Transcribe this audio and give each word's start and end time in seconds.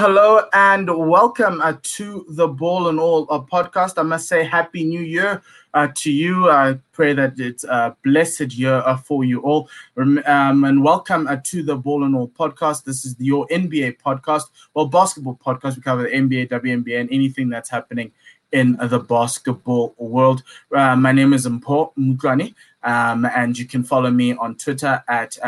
Hello, 0.00 0.44
and 0.52 0.88
welcome 0.96 1.60
uh, 1.60 1.74
to 1.82 2.24
the 2.28 2.46
Ball 2.46 2.86
and 2.86 3.00
All 3.00 3.26
uh, 3.30 3.40
podcast. 3.40 3.94
I 3.96 4.02
must 4.02 4.28
say, 4.28 4.44
Happy 4.44 4.84
New 4.84 5.00
Year 5.00 5.42
uh, 5.74 5.88
to 5.96 6.12
you. 6.12 6.48
I 6.48 6.78
pray 6.92 7.14
that 7.14 7.40
it's 7.40 7.64
a 7.64 7.96
blessed 8.04 8.54
year 8.54 8.76
uh, 8.76 8.96
for 8.96 9.24
you 9.24 9.40
all. 9.40 9.68
Um, 9.96 10.22
and 10.24 10.84
welcome 10.84 11.26
uh, 11.26 11.38
to 11.42 11.64
the 11.64 11.74
Ball 11.74 12.04
and 12.04 12.14
All 12.14 12.28
podcast. 12.28 12.84
This 12.84 13.04
is 13.04 13.16
your 13.18 13.48
NBA 13.48 14.00
podcast, 14.00 14.44
well, 14.72 14.86
basketball 14.86 15.36
podcast. 15.44 15.74
We 15.74 15.82
cover 15.82 16.04
the 16.04 16.10
NBA, 16.10 16.50
WNBA, 16.50 17.00
and 17.00 17.10
anything 17.10 17.48
that's 17.48 17.68
happening 17.68 18.12
in 18.52 18.76
the 18.82 18.98
basketball 18.98 19.94
world. 19.98 20.42
Uh, 20.74 20.96
my 20.96 21.12
name 21.12 21.32
is 21.32 21.46
Mpho 21.46 21.92
Mutlani, 21.96 22.54
um, 22.82 23.24
and 23.26 23.58
you 23.58 23.66
can 23.66 23.84
follow 23.84 24.10
me 24.10 24.34
on 24.34 24.54
Twitter 24.56 25.02
at 25.08 25.38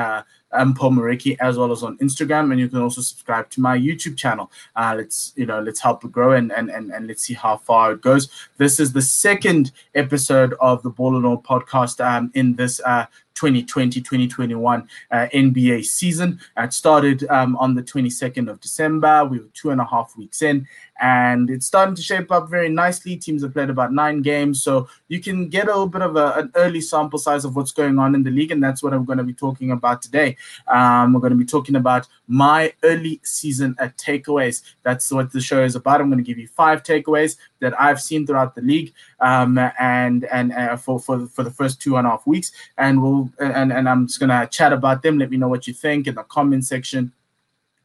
I'm 0.52 0.74
Paul 0.74 0.92
Mariki 0.92 1.36
as 1.40 1.56
well 1.56 1.70
as 1.70 1.82
on 1.82 1.96
Instagram, 1.98 2.50
and 2.50 2.58
you 2.58 2.68
can 2.68 2.80
also 2.80 3.00
subscribe 3.00 3.50
to 3.50 3.60
my 3.60 3.78
YouTube 3.78 4.16
channel. 4.16 4.50
Uh, 4.74 4.94
let's 4.96 5.32
you 5.36 5.46
know 5.46 5.60
let's 5.60 5.80
help 5.80 6.04
it 6.04 6.10
grow 6.10 6.32
and, 6.32 6.52
and 6.52 6.70
and 6.70 6.90
and 6.90 7.06
let's 7.06 7.22
see 7.22 7.34
how 7.34 7.56
far 7.56 7.92
it 7.92 8.00
goes. 8.00 8.28
This 8.58 8.80
is 8.80 8.92
the 8.92 9.02
second 9.02 9.72
episode 9.94 10.54
of 10.60 10.82
the 10.82 10.90
Ball 10.90 11.16
and 11.16 11.26
All 11.26 11.40
podcast 11.40 12.04
um, 12.04 12.32
in 12.34 12.56
this 12.56 12.80
uh, 12.84 13.06
2020-2021 13.36 14.86
uh, 15.10 15.26
NBA 15.32 15.84
season. 15.84 16.40
It 16.56 16.72
started 16.74 17.26
um, 17.30 17.56
on 17.56 17.74
the 17.74 17.82
22nd 17.82 18.50
of 18.50 18.60
December. 18.60 19.24
We 19.24 19.38
were 19.38 19.48
two 19.54 19.70
and 19.70 19.80
a 19.80 19.86
half 19.86 20.14
weeks 20.16 20.42
in, 20.42 20.66
and 21.00 21.48
it's 21.48 21.66
starting 21.66 21.94
to 21.94 22.02
shape 22.02 22.30
up 22.30 22.50
very 22.50 22.68
nicely. 22.68 23.16
Teams 23.16 23.42
have 23.42 23.54
played 23.54 23.70
about 23.70 23.92
nine 23.92 24.20
games, 24.20 24.62
so 24.62 24.88
you 25.08 25.20
can 25.20 25.48
get 25.48 25.64
a 25.64 25.70
little 25.70 25.88
bit 25.88 26.02
of 26.02 26.16
a, 26.16 26.34
an 26.34 26.52
early 26.54 26.80
sample 26.80 27.18
size 27.18 27.44
of 27.44 27.56
what's 27.56 27.72
going 27.72 27.98
on 27.98 28.14
in 28.14 28.22
the 28.22 28.30
league, 28.30 28.52
and 28.52 28.62
that's 28.62 28.82
what 28.82 28.92
I'm 28.92 29.04
going 29.04 29.18
to 29.18 29.24
be 29.24 29.32
talking 29.32 29.70
about 29.70 30.02
today. 30.02 30.36
Um, 30.68 31.12
we're 31.12 31.20
going 31.20 31.32
to 31.32 31.38
be 31.38 31.44
talking 31.44 31.76
about 31.76 32.06
my 32.28 32.72
early 32.82 33.20
season 33.22 33.74
uh, 33.78 33.88
takeaways. 33.96 34.62
That's 34.82 35.10
what 35.10 35.32
the 35.32 35.40
show 35.40 35.62
is 35.64 35.74
about. 35.74 36.00
I'm 36.00 36.10
going 36.10 36.22
to 36.22 36.28
give 36.28 36.38
you 36.38 36.48
five 36.48 36.82
takeaways 36.82 37.36
that 37.60 37.80
I've 37.80 38.00
seen 38.00 38.26
throughout 38.26 38.54
the 38.54 38.62
league, 38.62 38.92
um, 39.20 39.58
and 39.78 40.24
and 40.26 40.52
uh, 40.52 40.76
for 40.76 41.00
for 41.00 41.26
for 41.26 41.42
the 41.42 41.50
first 41.50 41.80
two 41.80 41.96
and 41.96 42.06
a 42.06 42.10
half 42.10 42.26
weeks, 42.26 42.52
and 42.76 43.02
we'll 43.02 43.30
and 43.38 43.72
and 43.72 43.88
I'm 43.88 44.06
just 44.06 44.20
gonna 44.20 44.46
chat 44.48 44.72
about 44.72 45.02
them. 45.02 45.18
Let 45.18 45.30
me 45.30 45.38
know 45.38 45.48
what 45.48 45.66
you 45.66 45.72
think 45.72 46.06
in 46.06 46.14
the 46.14 46.24
comment 46.24 46.66
section. 46.66 47.12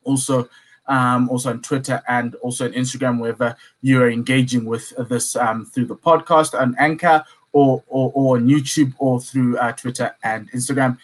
Also, 0.04 0.48
um, 0.88 1.30
also 1.30 1.50
on 1.50 1.62
Twitter 1.62 2.02
and 2.08 2.36
also 2.36 2.66
on 2.66 2.74
Instagram, 2.74 3.20
wherever 3.20 3.56
you 3.82 4.02
are 4.02 4.10
engaging 4.10 4.66
with 4.66 4.94
this 5.10 5.36
um, 5.36 5.66
through 5.66 5.86
the 5.86 5.96
podcast 5.96 6.60
on 6.60 6.76
Anchor 6.80 7.24
or, 7.52 7.84
or, 7.88 8.12
or 8.14 8.38
on 8.38 8.48
YouTube 8.48 8.94
or 8.98 9.20
through 9.22 9.58
uh, 9.58 9.72
Twitter 9.72 10.16
and 10.24 10.52
Instagram. 10.52 10.98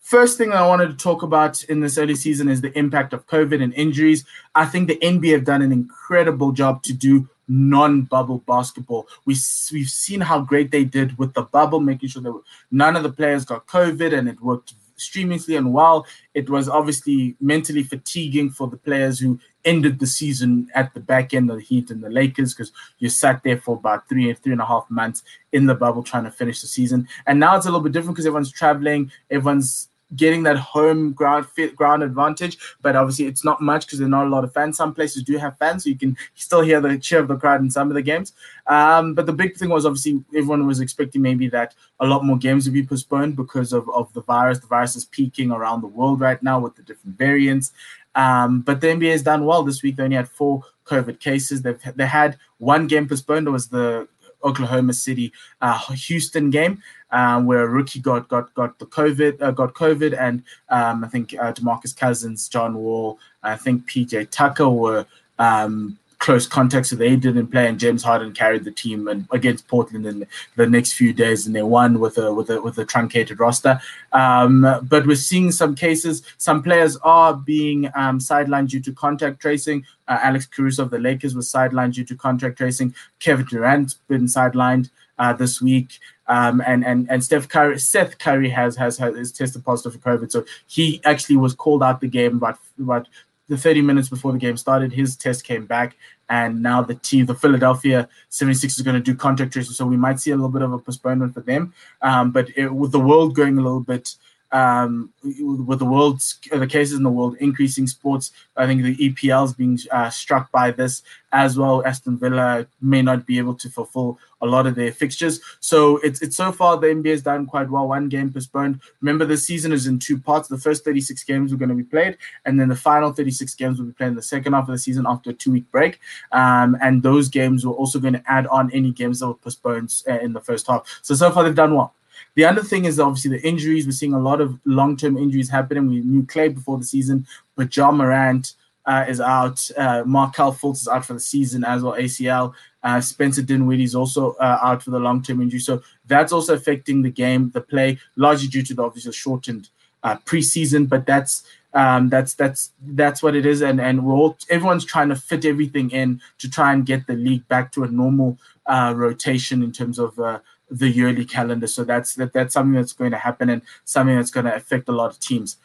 First 0.00 0.38
thing 0.38 0.52
I 0.52 0.66
wanted 0.66 0.88
to 0.88 0.96
talk 0.96 1.22
about 1.22 1.62
in 1.64 1.80
this 1.80 1.98
early 1.98 2.14
season 2.14 2.48
is 2.48 2.62
the 2.62 2.76
impact 2.78 3.12
of 3.12 3.26
COVID 3.26 3.62
and 3.62 3.74
injuries. 3.74 4.24
I 4.54 4.64
think 4.64 4.88
the 4.88 4.96
NBA 4.96 5.32
have 5.32 5.44
done 5.44 5.60
an 5.60 5.72
incredible 5.72 6.52
job 6.52 6.82
to 6.84 6.94
do 6.94 7.28
non-bubble 7.46 8.44
basketball. 8.46 9.08
We 9.24 9.34
we've 9.72 9.88
seen 9.88 10.20
how 10.20 10.40
great 10.40 10.70
they 10.70 10.84
did 10.84 11.18
with 11.18 11.34
the 11.34 11.42
bubble, 11.42 11.80
making 11.80 12.10
sure 12.10 12.22
that 12.22 12.40
none 12.70 12.96
of 12.96 13.02
the 13.02 13.12
players 13.12 13.44
got 13.44 13.66
COVID, 13.66 14.16
and 14.16 14.28
it 14.28 14.40
worked 14.40 14.74
extremely 14.98 15.54
and 15.54 15.72
while 15.72 16.04
it 16.34 16.50
was 16.50 16.68
obviously 16.68 17.36
mentally 17.40 17.84
fatiguing 17.84 18.50
for 18.50 18.66
the 18.66 18.76
players 18.76 19.20
who 19.20 19.38
ended 19.64 20.00
the 20.00 20.06
season 20.08 20.68
at 20.74 20.92
the 20.92 20.98
back 20.98 21.32
end 21.32 21.48
of 21.48 21.56
the 21.56 21.62
Heat 21.62 21.90
and 21.90 22.02
the 22.02 22.10
Lakers 22.10 22.52
because 22.52 22.72
you 22.98 23.08
sat 23.08 23.44
there 23.44 23.58
for 23.58 23.76
about 23.76 24.08
three 24.08 24.28
and 24.28 24.36
three 24.40 24.50
and 24.50 24.60
a 24.60 24.66
half 24.66 24.90
months 24.90 25.22
in 25.52 25.66
the 25.66 25.74
bubble 25.76 26.02
trying 26.02 26.24
to 26.24 26.32
finish 26.32 26.60
the 26.60 26.66
season, 26.66 27.06
and 27.28 27.38
now 27.38 27.56
it's 27.56 27.66
a 27.66 27.68
little 27.68 27.80
bit 27.80 27.92
different 27.92 28.16
because 28.16 28.26
everyone's 28.26 28.50
traveling, 28.50 29.12
everyone's 29.30 29.88
getting 30.16 30.42
that 30.42 30.56
home 30.56 31.12
ground 31.12 31.46
fit 31.46 31.76
ground 31.76 32.02
advantage, 32.02 32.58
but 32.82 32.96
obviously 32.96 33.26
it's 33.26 33.44
not 33.44 33.60
much 33.60 33.86
because 33.86 33.98
there's 33.98 34.10
not 34.10 34.26
a 34.26 34.30
lot 34.30 34.44
of 34.44 34.52
fans. 34.52 34.76
Some 34.76 34.94
places 34.94 35.22
do 35.22 35.36
have 35.36 35.58
fans, 35.58 35.84
so 35.84 35.90
you 35.90 35.98
can 35.98 36.16
still 36.34 36.62
hear 36.62 36.80
the 36.80 36.98
cheer 36.98 37.20
of 37.20 37.28
the 37.28 37.36
crowd 37.36 37.60
in 37.60 37.70
some 37.70 37.88
of 37.88 37.94
the 37.94 38.02
games. 38.02 38.32
Um, 38.66 39.14
but 39.14 39.26
the 39.26 39.32
big 39.32 39.56
thing 39.56 39.68
was 39.68 39.86
obviously 39.86 40.22
everyone 40.34 40.66
was 40.66 40.80
expecting 40.80 41.22
maybe 41.22 41.48
that 41.48 41.74
a 42.00 42.06
lot 42.06 42.24
more 42.24 42.38
games 42.38 42.64
would 42.64 42.74
be 42.74 42.86
postponed 42.86 43.36
because 43.36 43.72
of, 43.72 43.88
of 43.90 44.12
the 44.12 44.22
virus. 44.22 44.60
The 44.60 44.66
virus 44.66 44.96
is 44.96 45.04
peaking 45.04 45.50
around 45.50 45.80
the 45.80 45.88
world 45.88 46.20
right 46.20 46.42
now 46.42 46.60
with 46.60 46.76
the 46.76 46.82
different 46.82 47.18
variants. 47.18 47.72
Um, 48.14 48.62
but 48.62 48.80
the 48.80 48.88
NBA 48.88 49.12
has 49.12 49.22
done 49.22 49.44
well 49.44 49.62
this 49.62 49.82
week. 49.82 49.96
They 49.96 50.02
only 50.02 50.16
had 50.16 50.28
four 50.28 50.64
COVID 50.86 51.20
cases. 51.20 51.62
They've 51.62 51.80
they 51.94 52.06
had 52.06 52.36
one 52.58 52.86
game 52.86 53.08
postponed. 53.08 53.46
It 53.46 53.50
was 53.50 53.68
the 53.68 54.08
Oklahoma 54.44 54.92
City 54.92 55.32
uh, 55.60 55.78
Houston 55.94 56.50
game 56.50 56.82
um, 57.10 57.46
where 57.46 57.68
rookie 57.68 58.00
got 58.00 58.28
got 58.28 58.52
got 58.54 58.78
the 58.78 58.86
COVID 58.86 59.40
uh, 59.42 59.50
got 59.50 59.74
COVID, 59.74 60.16
and 60.18 60.42
um, 60.68 61.04
I 61.04 61.08
think 61.08 61.34
uh, 61.34 61.52
Demarcus 61.52 61.96
Cousins, 61.96 62.48
John 62.48 62.74
Wall, 62.76 63.18
I 63.42 63.56
think 63.56 63.88
PJ 63.88 64.30
Tucker 64.30 64.68
were 64.68 65.06
um, 65.38 65.98
close 66.18 66.46
contacts, 66.46 66.90
so 66.90 66.96
they 66.96 67.16
didn't 67.16 67.46
play, 67.48 67.68
and 67.68 67.78
James 67.78 68.02
Harden 68.02 68.32
carried 68.32 68.64
the 68.64 68.70
team 68.70 69.08
and 69.08 69.26
against 69.30 69.68
Portland 69.68 70.04
in 70.06 70.26
the 70.56 70.66
next 70.66 70.92
few 70.92 71.12
days, 71.12 71.46
and 71.46 71.54
they 71.54 71.62
won 71.62 72.00
with 72.00 72.18
a 72.18 72.32
with 72.32 72.50
a 72.50 72.60
with 72.60 72.78
a 72.78 72.84
truncated 72.84 73.38
roster. 73.38 73.80
Um, 74.12 74.62
but 74.88 75.06
we're 75.06 75.16
seeing 75.16 75.52
some 75.52 75.74
cases. 75.74 76.22
Some 76.36 76.62
players 76.62 76.96
are 76.98 77.34
being 77.34 77.86
um, 77.94 78.18
sidelined 78.18 78.68
due 78.68 78.80
to 78.80 78.92
contact 78.92 79.40
tracing. 79.40 79.84
Uh, 80.08 80.18
Alex 80.22 80.46
Caruso 80.46 80.82
of 80.82 80.90
the 80.90 80.98
Lakers 80.98 81.34
was 81.34 81.50
sidelined 81.50 81.94
due 81.94 82.04
to 82.04 82.16
contact 82.16 82.58
tracing. 82.58 82.94
Kevin 83.20 83.46
Durant's 83.46 83.94
been 84.08 84.24
sidelined 84.24 84.90
uh, 85.18 85.32
this 85.32 85.60
week. 85.60 85.98
Um, 86.26 86.62
and 86.66 86.84
and 86.84 87.10
and 87.10 87.24
Steph 87.24 87.48
Curry, 87.48 87.78
Seth 87.78 88.18
Curry 88.18 88.50
has 88.50 88.76
has 88.76 88.98
has 88.98 89.32
tested 89.32 89.64
positive 89.64 89.94
for 89.94 90.10
COVID, 90.10 90.30
so 90.30 90.44
he 90.66 91.00
actually 91.04 91.36
was 91.36 91.54
called 91.54 91.82
out 91.82 92.02
the 92.02 92.06
game 92.06 92.36
about 92.36 92.58
about 92.78 93.08
the 93.48 93.56
30 93.56 93.82
minutes 93.82 94.08
before 94.08 94.32
the 94.32 94.38
game 94.38 94.56
started. 94.56 94.92
His 94.92 95.16
test 95.16 95.44
came 95.44 95.66
back, 95.66 95.96
and 96.28 96.62
now 96.62 96.82
the 96.82 96.94
team, 96.94 97.26
the 97.26 97.34
Philadelphia 97.34 98.08
76 98.28 98.76
is 98.76 98.82
going 98.82 98.96
to 98.96 99.02
do 99.02 99.14
contact 99.14 99.52
tracing, 99.52 99.74
so 99.74 99.86
we 99.86 99.96
might 99.96 100.20
see 100.20 100.30
a 100.30 100.36
little 100.36 100.50
bit 100.50 100.62
of 100.62 100.72
a 100.72 100.78
postponement 100.78 101.34
for 101.34 101.40
them. 101.40 101.72
Um, 102.02 102.30
but 102.30 102.48
it, 102.56 102.68
with 102.68 102.92
the 102.92 103.00
world 103.00 103.34
going 103.34 103.58
a 103.58 103.62
little 103.62 103.80
bit 103.80 104.14
um, 104.50 105.12
with 105.22 105.78
the 105.78 105.84
world, 105.84 106.22
the 106.50 106.66
cases 106.66 106.96
in 106.96 107.02
the 107.02 107.10
world 107.10 107.36
increasing, 107.40 107.86
sports, 107.86 108.32
I 108.56 108.66
think 108.66 108.82
the 108.82 108.96
EPL 108.96 109.44
is 109.46 109.52
being 109.52 109.78
uh, 109.90 110.10
struck 110.10 110.50
by 110.50 110.70
this 110.70 111.02
as 111.32 111.58
well. 111.58 111.84
Aston 111.84 112.18
Villa 112.18 112.66
may 112.80 113.02
not 113.02 113.26
be 113.26 113.38
able 113.38 113.54
to 113.54 113.68
fulfill 113.68 114.18
a 114.40 114.46
lot 114.46 114.66
of 114.66 114.74
their 114.74 114.92
fixtures. 114.92 115.40
So 115.60 115.98
it's 115.98 116.22
it's 116.22 116.36
so 116.36 116.52
far 116.52 116.76
the 116.76 116.86
NBA 116.86 117.10
has 117.10 117.22
done 117.22 117.46
quite 117.46 117.68
well. 117.68 117.88
One 117.88 118.08
game 118.08 118.32
postponed. 118.32 118.80
Remember, 119.00 119.24
the 119.24 119.36
season 119.36 119.72
is 119.72 119.86
in 119.86 119.98
two 119.98 120.18
parts. 120.18 120.48
The 120.48 120.58
first 120.58 120.84
36 120.84 121.24
games 121.24 121.52
are 121.52 121.56
going 121.56 121.68
to 121.68 121.74
be 121.74 121.82
played, 121.82 122.16
and 122.44 122.58
then 122.58 122.68
the 122.68 122.76
final 122.76 123.12
36 123.12 123.54
games 123.54 123.78
will 123.78 123.86
be 123.86 123.92
played 123.92 124.08
in 124.08 124.14
the 124.14 124.22
second 124.22 124.52
half 124.52 124.68
of 124.68 124.72
the 124.72 124.78
season 124.78 125.06
after 125.06 125.30
a 125.30 125.34
two 125.34 125.52
week 125.52 125.70
break. 125.70 126.00
Um, 126.32 126.76
and 126.80 127.02
those 127.02 127.28
games 127.28 127.66
were 127.66 127.74
also 127.74 127.98
going 127.98 128.14
to 128.14 128.22
add 128.26 128.46
on 128.46 128.70
any 128.72 128.92
games 128.92 129.20
that 129.20 129.28
were 129.28 129.34
postponed 129.34 129.94
uh, 130.08 130.18
in 130.20 130.32
the 130.32 130.40
first 130.40 130.66
half. 130.66 131.00
So 131.02 131.14
so 131.14 131.30
far 131.30 131.44
they've 131.44 131.54
done 131.54 131.74
well. 131.74 131.94
The 132.38 132.44
other 132.44 132.62
thing 132.62 132.84
is 132.84 133.00
obviously 133.00 133.32
the 133.36 133.44
injuries. 133.44 133.84
We're 133.84 133.90
seeing 133.90 134.14
a 134.14 134.20
lot 134.20 134.40
of 134.40 134.60
long 134.64 134.96
term 134.96 135.18
injuries 135.18 135.50
happening. 135.50 135.88
We 135.88 136.02
knew 136.02 136.22
Klay 136.22 136.54
before 136.54 136.78
the 136.78 136.84
season, 136.84 137.26
but 137.56 137.76
Ja 137.76 137.90
Morant 137.90 138.54
uh, 138.86 139.06
is 139.08 139.20
out. 139.20 139.68
Uh, 139.76 140.04
Markelle 140.06 140.52
Fultz 140.52 140.82
is 140.82 140.86
out 140.86 141.04
for 141.04 141.14
the 141.14 141.18
season 141.18 141.64
as 141.64 141.82
well, 141.82 141.94
ACL. 141.94 142.54
Uh, 142.84 143.00
Spencer 143.00 143.42
Dinwiddie 143.42 143.82
is 143.82 143.96
also 143.96 144.34
uh, 144.34 144.60
out 144.62 144.84
for 144.84 144.90
the 144.90 145.00
long 145.00 145.20
term 145.20 145.42
injury. 145.42 145.58
So 145.58 145.82
that's 146.06 146.30
also 146.30 146.54
affecting 146.54 147.02
the 147.02 147.10
game, 147.10 147.50
the 147.50 147.60
play, 147.60 147.98
largely 148.14 148.46
due 148.46 148.62
to 148.62 148.72
the 148.72 148.84
obviously 148.84 149.10
shortened 149.10 149.70
uh, 150.04 150.14
preseason. 150.18 150.88
But 150.88 151.06
that's 151.06 151.42
um, 151.74 152.08
that's 152.08 152.34
that's 152.34 152.70
that's 152.86 153.20
what 153.20 153.34
it 153.34 153.46
is, 153.46 153.62
and 153.62 153.80
and 153.80 154.06
we're 154.06 154.14
all 154.14 154.38
everyone's 154.48 154.84
trying 154.84 155.08
to 155.08 155.16
fit 155.16 155.44
everything 155.44 155.90
in 155.90 156.20
to 156.38 156.48
try 156.48 156.72
and 156.72 156.86
get 156.86 157.08
the 157.08 157.14
league 157.14 157.48
back 157.48 157.72
to 157.72 157.82
a 157.82 157.88
normal 157.88 158.38
uh, 158.66 158.94
rotation 158.96 159.64
in 159.64 159.72
terms 159.72 159.98
of 159.98 160.16
uh, 160.20 160.38
the 160.70 160.88
yearly 160.88 161.24
calendar. 161.24 161.66
So 161.66 161.84
that's 161.84 162.14
that, 162.14 162.32
that's 162.32 162.54
something 162.54 162.74
that's 162.74 162.92
going 162.92 163.12
to 163.12 163.18
happen 163.18 163.48
and 163.48 163.62
something 163.84 164.16
that's 164.16 164.30
going 164.30 164.46
to 164.46 164.54
affect 164.54 164.88
a 164.88 164.92
lot 164.92 165.10
of 165.10 165.20
teams. 165.20 165.56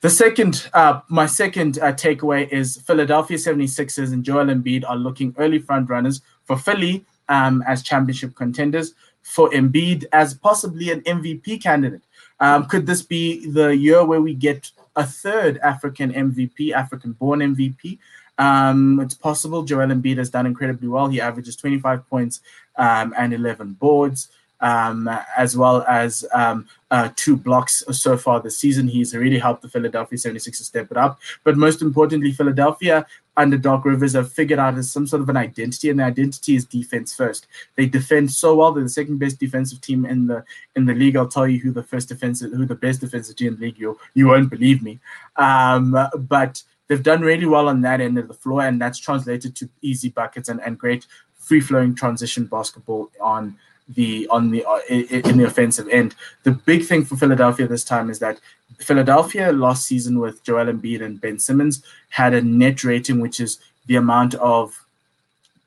The 0.00 0.10
second, 0.10 0.70
uh, 0.72 1.00
my 1.08 1.26
second 1.26 1.78
uh, 1.78 1.92
takeaway 1.92 2.48
is 2.48 2.78
Philadelphia 2.78 3.36
76ers 3.36 4.14
and 4.14 4.24
Joel 4.24 4.46
Embiid 4.46 4.82
are 4.88 4.96
looking 4.96 5.34
early 5.36 5.58
front 5.58 5.90
runners 5.90 6.22
for 6.44 6.56
Philly 6.56 7.04
um, 7.28 7.62
as 7.66 7.82
championship 7.82 8.34
contenders, 8.34 8.94
for 9.22 9.50
Embiid 9.50 10.06
as 10.12 10.32
possibly 10.32 10.90
an 10.90 11.02
MVP 11.02 11.62
candidate. 11.62 12.00
Um, 12.40 12.64
could 12.64 12.86
this 12.86 13.02
be 13.02 13.46
the 13.50 13.76
year 13.76 14.02
where 14.04 14.22
we 14.22 14.32
get 14.32 14.70
a 14.96 15.04
third 15.04 15.58
African 15.58 16.12
MVP, 16.12 16.72
African 16.72 17.12
born 17.12 17.40
MVP? 17.40 17.98
Um, 18.40 19.00
it's 19.00 19.14
possible. 19.14 19.62
Joel 19.62 19.88
Embiid 19.88 20.16
has 20.16 20.30
done 20.30 20.46
incredibly 20.46 20.88
well. 20.88 21.08
He 21.08 21.20
averages 21.20 21.56
25 21.56 22.08
points 22.08 22.40
um, 22.76 23.12
and 23.18 23.34
11 23.34 23.74
boards, 23.74 24.28
um, 24.62 25.10
as 25.36 25.58
well 25.58 25.84
as 25.86 26.24
um, 26.32 26.66
uh, 26.90 27.10
two 27.16 27.36
blocks 27.36 27.84
so 27.92 28.16
far 28.16 28.40
this 28.40 28.56
season. 28.56 28.88
He's 28.88 29.14
really 29.14 29.38
helped 29.38 29.60
the 29.60 29.68
Philadelphia 29.68 30.18
76ers 30.18 30.54
step 30.54 30.90
it 30.90 30.96
up. 30.96 31.20
But 31.44 31.58
most 31.58 31.82
importantly, 31.82 32.32
Philadelphia 32.32 33.06
under 33.36 33.58
Doc 33.58 33.84
Rivers 33.84 34.14
have 34.14 34.32
figured 34.32 34.58
out 34.58 34.82
some 34.84 35.06
sort 35.06 35.20
of 35.20 35.28
an 35.28 35.36
identity, 35.36 35.90
and 35.90 36.00
the 36.00 36.04
identity 36.04 36.56
is 36.56 36.64
defense 36.64 37.14
first. 37.14 37.46
They 37.76 37.86
defend 37.86 38.30
so 38.30 38.56
well. 38.56 38.72
They're 38.72 38.84
the 38.84 38.88
second 38.88 39.18
best 39.18 39.38
defensive 39.38 39.82
team 39.82 40.06
in 40.06 40.26
the 40.26 40.44
in 40.76 40.86
the 40.86 40.94
league. 40.94 41.16
I'll 41.16 41.28
tell 41.28 41.46
you 41.46 41.58
who 41.58 41.72
the 41.72 41.82
first 41.82 42.08
defensive, 42.08 42.52
who 42.52 42.64
the 42.64 42.74
best 42.74 43.00
defensive 43.00 43.36
team 43.36 43.48
in 43.48 43.54
the 43.56 43.66
league. 43.66 43.78
You 43.78 43.98
you 44.14 44.28
won't 44.28 44.50
believe 44.50 44.82
me, 44.82 44.98
um, 45.36 45.96
but 46.18 46.62
they've 46.90 47.04
done 47.04 47.20
really 47.20 47.46
well 47.46 47.68
on 47.68 47.82
that 47.82 48.00
end 48.00 48.18
of 48.18 48.26
the 48.26 48.34
floor, 48.34 48.62
and 48.62 48.80
that's 48.80 48.98
translated 48.98 49.54
to 49.54 49.70
easy 49.80 50.08
buckets 50.08 50.48
and, 50.48 50.60
and 50.60 50.76
great 50.76 51.06
free 51.34 51.60
flowing 51.60 51.94
transition 51.94 52.44
basketball 52.46 53.10
on 53.20 53.56
the 53.88 54.26
on 54.28 54.50
the 54.50 54.64
uh, 54.64 54.80
in 54.88 55.38
the 55.38 55.46
offensive 55.46 55.88
end. 55.88 56.16
The 56.42 56.50
big 56.50 56.84
thing 56.84 57.04
for 57.04 57.16
Philadelphia 57.16 57.68
this 57.68 57.84
time 57.84 58.10
is 58.10 58.18
that 58.18 58.40
Philadelphia 58.78 59.52
last 59.52 59.86
season 59.86 60.18
with 60.18 60.42
Joel 60.42 60.66
Embiid 60.66 61.00
and 61.00 61.20
Ben 61.20 61.38
Simmons 61.38 61.82
had 62.08 62.34
a 62.34 62.42
net 62.42 62.82
rating 62.82 63.20
which 63.20 63.38
is 63.38 63.60
the 63.86 63.96
amount 63.96 64.34
of 64.34 64.84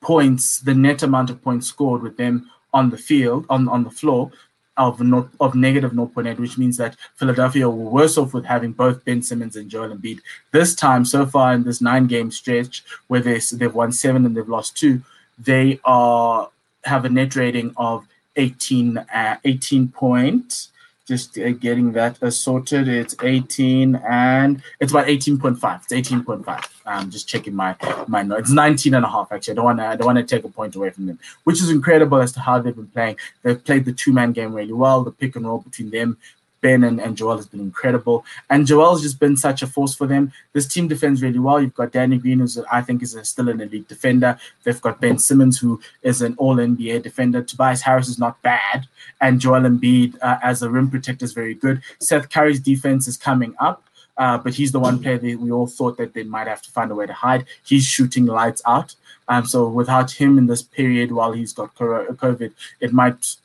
points, 0.02 0.60
the 0.60 0.74
net 0.74 1.02
amount 1.02 1.30
of 1.30 1.42
points 1.42 1.66
scored 1.66 2.02
with 2.02 2.18
them 2.18 2.50
on 2.74 2.90
the 2.90 2.98
field, 2.98 3.46
on, 3.48 3.68
on 3.68 3.84
the 3.84 3.90
floor, 3.90 4.30
of 4.76 5.00
not, 5.00 5.28
of 5.40 5.54
negative 5.54 5.92
0.8, 5.92 6.38
which 6.38 6.58
means 6.58 6.76
that 6.76 6.96
Philadelphia 7.16 7.68
were 7.68 7.90
worse 7.90 8.18
off 8.18 8.34
with 8.34 8.44
having 8.44 8.72
both 8.72 9.04
Ben 9.04 9.22
Simmons 9.22 9.56
and 9.56 9.70
Joel 9.70 9.94
Embiid. 9.94 10.20
This 10.50 10.74
time, 10.74 11.04
so 11.04 11.26
far 11.26 11.54
in 11.54 11.64
this 11.64 11.80
nine 11.80 12.06
game 12.06 12.30
stretch, 12.30 12.84
where 13.06 13.20
they, 13.20 13.38
they've 13.52 13.74
won 13.74 13.92
seven 13.92 14.26
and 14.26 14.36
they've 14.36 14.48
lost 14.48 14.76
two, 14.76 15.02
they 15.38 15.80
are 15.84 16.50
have 16.84 17.04
a 17.04 17.08
net 17.08 17.34
rating 17.34 17.72
of 17.76 18.06
18, 18.36 18.98
uh, 18.98 19.36
18 19.44 19.88
points 19.88 20.70
just 21.06 21.38
uh, 21.38 21.50
getting 21.50 21.92
that 21.92 22.22
uh, 22.22 22.30
sorted. 22.30 22.88
It's 22.88 23.14
18 23.22 23.96
and 24.08 24.62
it's 24.80 24.92
about 24.92 25.06
18.5. 25.06 25.82
It's 25.90 26.10
18.5. 26.10 26.68
I'm 26.86 27.10
just 27.10 27.28
checking 27.28 27.54
my 27.54 27.76
my 28.08 28.22
notes. 28.22 28.42
It's 28.42 28.50
19 28.50 28.94
and 28.94 29.04
a 29.04 29.08
half 29.08 29.32
actually. 29.32 29.52
I 29.52 29.54
don't 29.56 29.64
want 29.64 29.78
to 29.78 29.86
I 29.86 29.96
don't 29.96 30.06
want 30.06 30.18
to 30.18 30.24
take 30.24 30.44
a 30.44 30.48
point 30.48 30.76
away 30.76 30.90
from 30.90 31.06
them, 31.06 31.18
which 31.44 31.60
is 31.60 31.70
incredible 31.70 32.20
as 32.20 32.32
to 32.32 32.40
how 32.40 32.58
they've 32.58 32.74
been 32.74 32.88
playing. 32.88 33.16
They've 33.42 33.62
played 33.62 33.84
the 33.84 33.92
two 33.92 34.12
man 34.12 34.32
game 34.32 34.54
really 34.54 34.72
well. 34.72 35.02
The 35.02 35.12
pick 35.12 35.36
and 35.36 35.46
roll 35.46 35.58
between 35.58 35.90
them 35.90 36.18
Ben 36.64 36.82
and, 36.82 36.98
and 36.98 37.14
Joel 37.14 37.36
has 37.36 37.46
been 37.46 37.60
incredible. 37.60 38.24
And 38.48 38.66
Joel's 38.66 39.02
just 39.02 39.20
been 39.20 39.36
such 39.36 39.60
a 39.60 39.66
force 39.66 39.94
for 39.94 40.06
them. 40.06 40.32
This 40.54 40.66
team 40.66 40.88
defends 40.88 41.20
really 41.20 41.38
well. 41.38 41.60
You've 41.60 41.74
got 41.74 41.92
Danny 41.92 42.16
Green, 42.16 42.38
who 42.38 42.48
I 42.72 42.80
think 42.80 43.02
is 43.02 43.14
a, 43.14 43.22
still 43.22 43.50
an 43.50 43.60
elite 43.60 43.86
defender. 43.86 44.38
They've 44.62 44.80
got 44.80 44.98
Ben 44.98 45.18
Simmons, 45.18 45.58
who 45.58 45.78
is 46.02 46.22
an 46.22 46.34
all 46.38 46.56
NBA 46.56 47.02
defender. 47.02 47.42
Tobias 47.42 47.82
Harris 47.82 48.08
is 48.08 48.18
not 48.18 48.40
bad. 48.40 48.88
And 49.20 49.42
Joel 49.42 49.60
Embiid 49.60 50.16
uh, 50.22 50.38
as 50.42 50.62
a 50.62 50.70
rim 50.70 50.90
protector 50.90 51.26
is 51.26 51.34
very 51.34 51.52
good. 51.52 51.82
Seth 52.00 52.30
Curry's 52.30 52.60
defense 52.60 53.06
is 53.06 53.18
coming 53.18 53.54
up. 53.60 53.84
Uh, 54.16 54.38
but 54.38 54.54
he's 54.54 54.72
the 54.72 54.80
one 54.80 55.02
player 55.02 55.18
that 55.18 55.40
we 55.40 55.50
all 55.50 55.66
thought 55.66 55.98
that 55.98 56.14
they 56.14 56.22
might 56.22 56.46
have 56.46 56.62
to 56.62 56.70
find 56.70 56.90
a 56.90 56.94
way 56.94 57.04
to 57.04 57.12
hide. 57.12 57.44
He's 57.64 57.84
shooting 57.84 58.26
lights 58.26 58.62
out. 58.64 58.94
Um, 59.28 59.44
so 59.44 59.68
without 59.68 60.10
him 60.12 60.38
in 60.38 60.46
this 60.46 60.62
period 60.62 61.10
while 61.10 61.32
he's 61.32 61.52
got 61.52 61.74
COVID, 61.74 62.52
it 62.80 62.92
might 62.92 63.36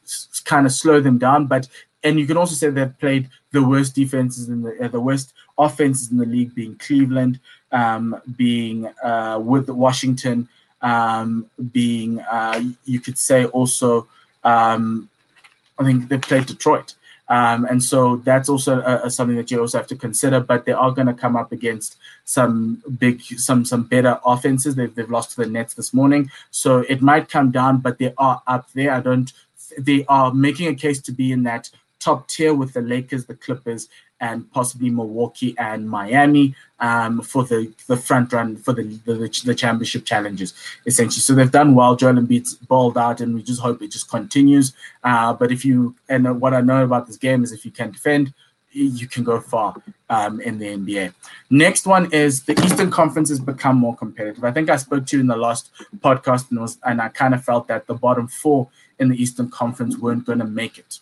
kind 0.45 0.65
of 0.65 0.71
slow 0.71 1.01
them 1.01 1.17
down. 1.17 1.47
But 1.47 1.67
and 2.03 2.19
you 2.19 2.25
can 2.25 2.37
also 2.37 2.55
say 2.55 2.69
they've 2.69 2.97
played 2.99 3.29
the 3.51 3.63
worst 3.63 3.95
defenses 3.95 4.49
in 4.49 4.61
the 4.61 4.85
uh, 4.85 4.87
the 4.87 4.99
worst 4.99 5.33
offenses 5.57 6.11
in 6.11 6.17
the 6.17 6.25
league, 6.25 6.55
being 6.55 6.75
Cleveland, 6.75 7.39
um, 7.71 8.21
being 8.37 8.87
uh, 9.03 9.39
with 9.43 9.69
Washington, 9.69 10.47
um, 10.81 11.49
being 11.71 12.19
uh, 12.21 12.63
you 12.85 12.99
could 12.99 13.17
say 13.17 13.45
also 13.45 14.07
um, 14.43 15.09
I 15.77 15.83
think 15.83 16.09
they 16.09 16.17
played 16.17 16.45
Detroit. 16.45 16.95
Um, 17.29 17.65
and 17.65 17.83
so 17.83 18.17
that's 18.17 18.49
also 18.49 18.81
uh, 18.81 19.07
something 19.07 19.37
that 19.37 19.51
you 19.51 19.59
also 19.59 19.77
have 19.77 19.87
to 19.87 19.95
consider. 19.95 20.39
But 20.39 20.65
they 20.65 20.71
are 20.71 20.91
going 20.91 21.07
to 21.07 21.13
come 21.13 21.35
up 21.35 21.51
against 21.51 21.97
some 22.25 22.81
big, 22.97 23.21
some 23.21 23.65
some 23.65 23.83
better 23.83 24.19
offenses. 24.25 24.75
They've, 24.75 24.93
they've 24.93 25.09
lost 25.09 25.31
to 25.31 25.43
the 25.43 25.45
Nets 25.45 25.75
this 25.75 25.93
morning, 25.93 26.31
so 26.49 26.79
it 26.89 27.01
might 27.01 27.29
come 27.29 27.51
down. 27.51 27.77
But 27.79 27.99
they 27.99 28.13
are 28.17 28.41
up 28.47 28.71
there. 28.73 28.93
I 28.93 28.99
don't. 28.99 29.31
They 29.77 30.05
are 30.07 30.33
making 30.33 30.67
a 30.67 30.75
case 30.75 30.99
to 31.01 31.11
be 31.11 31.31
in 31.31 31.43
that 31.43 31.69
top 31.99 32.27
tier 32.27 32.53
with 32.53 32.73
the 32.73 32.81
Lakers, 32.81 33.25
the 33.25 33.35
Clippers, 33.35 33.89
and 34.21 34.51
possibly 34.51 34.89
Milwaukee 34.89 35.55
and 35.57 35.89
Miami 35.89 36.55
um, 36.79 37.21
for 37.21 37.43
the, 37.43 37.71
the 37.87 37.95
front 37.95 38.33
run 38.33 38.57
for 38.57 38.73
the, 38.73 38.83
the, 39.05 39.41
the 39.45 39.55
championship 39.55 40.05
challenges, 40.05 40.53
essentially. 40.85 41.21
So 41.21 41.33
they've 41.33 41.51
done 41.51 41.75
well. 41.75 41.95
Joel 41.95 42.13
Embiid's 42.13 42.55
balled 42.55 42.97
out, 42.97 43.21
and 43.21 43.33
we 43.33 43.43
just 43.43 43.61
hope 43.61 43.81
it 43.81 43.91
just 43.91 44.09
continues. 44.09 44.73
Uh, 45.03 45.33
but 45.33 45.51
if 45.51 45.63
you 45.63 45.95
and 46.09 46.41
what 46.41 46.53
I 46.53 46.61
know 46.61 46.83
about 46.83 47.07
this 47.07 47.17
game 47.17 47.43
is 47.43 47.51
if 47.51 47.65
you 47.65 47.71
can 47.71 47.91
defend, 47.91 48.33
you 48.71 49.07
can 49.07 49.23
go 49.23 49.39
far 49.39 49.75
um, 50.09 50.39
in 50.41 50.59
the 50.59 50.65
NBA. 50.65 51.13
Next 51.49 51.87
one 51.87 52.11
is 52.13 52.43
the 52.43 52.59
Eastern 52.63 52.91
Conference 52.91 53.29
has 53.29 53.39
become 53.39 53.77
more 53.77 53.95
competitive. 53.95 54.43
I 54.43 54.51
think 54.51 54.69
I 54.69 54.75
spoke 54.75 55.07
to 55.07 55.17
you 55.17 55.21
in 55.21 55.27
the 55.27 55.35
last 55.35 55.71
podcast, 55.99 56.51
and 56.51 56.59
was 56.59 56.77
and 56.83 57.01
I 57.01 57.09
kind 57.09 57.33
of 57.33 57.43
felt 57.43 57.67
that 57.67 57.87
the 57.87 57.93
bottom 57.93 58.27
four 58.27 58.69
in 58.99 59.09
the 59.09 59.21
Eastern 59.21 59.49
Conference 59.49 59.97
weren't 59.97 60.25
going 60.25 60.39
to 60.39 60.45
make 60.45 60.77
it 60.77 60.99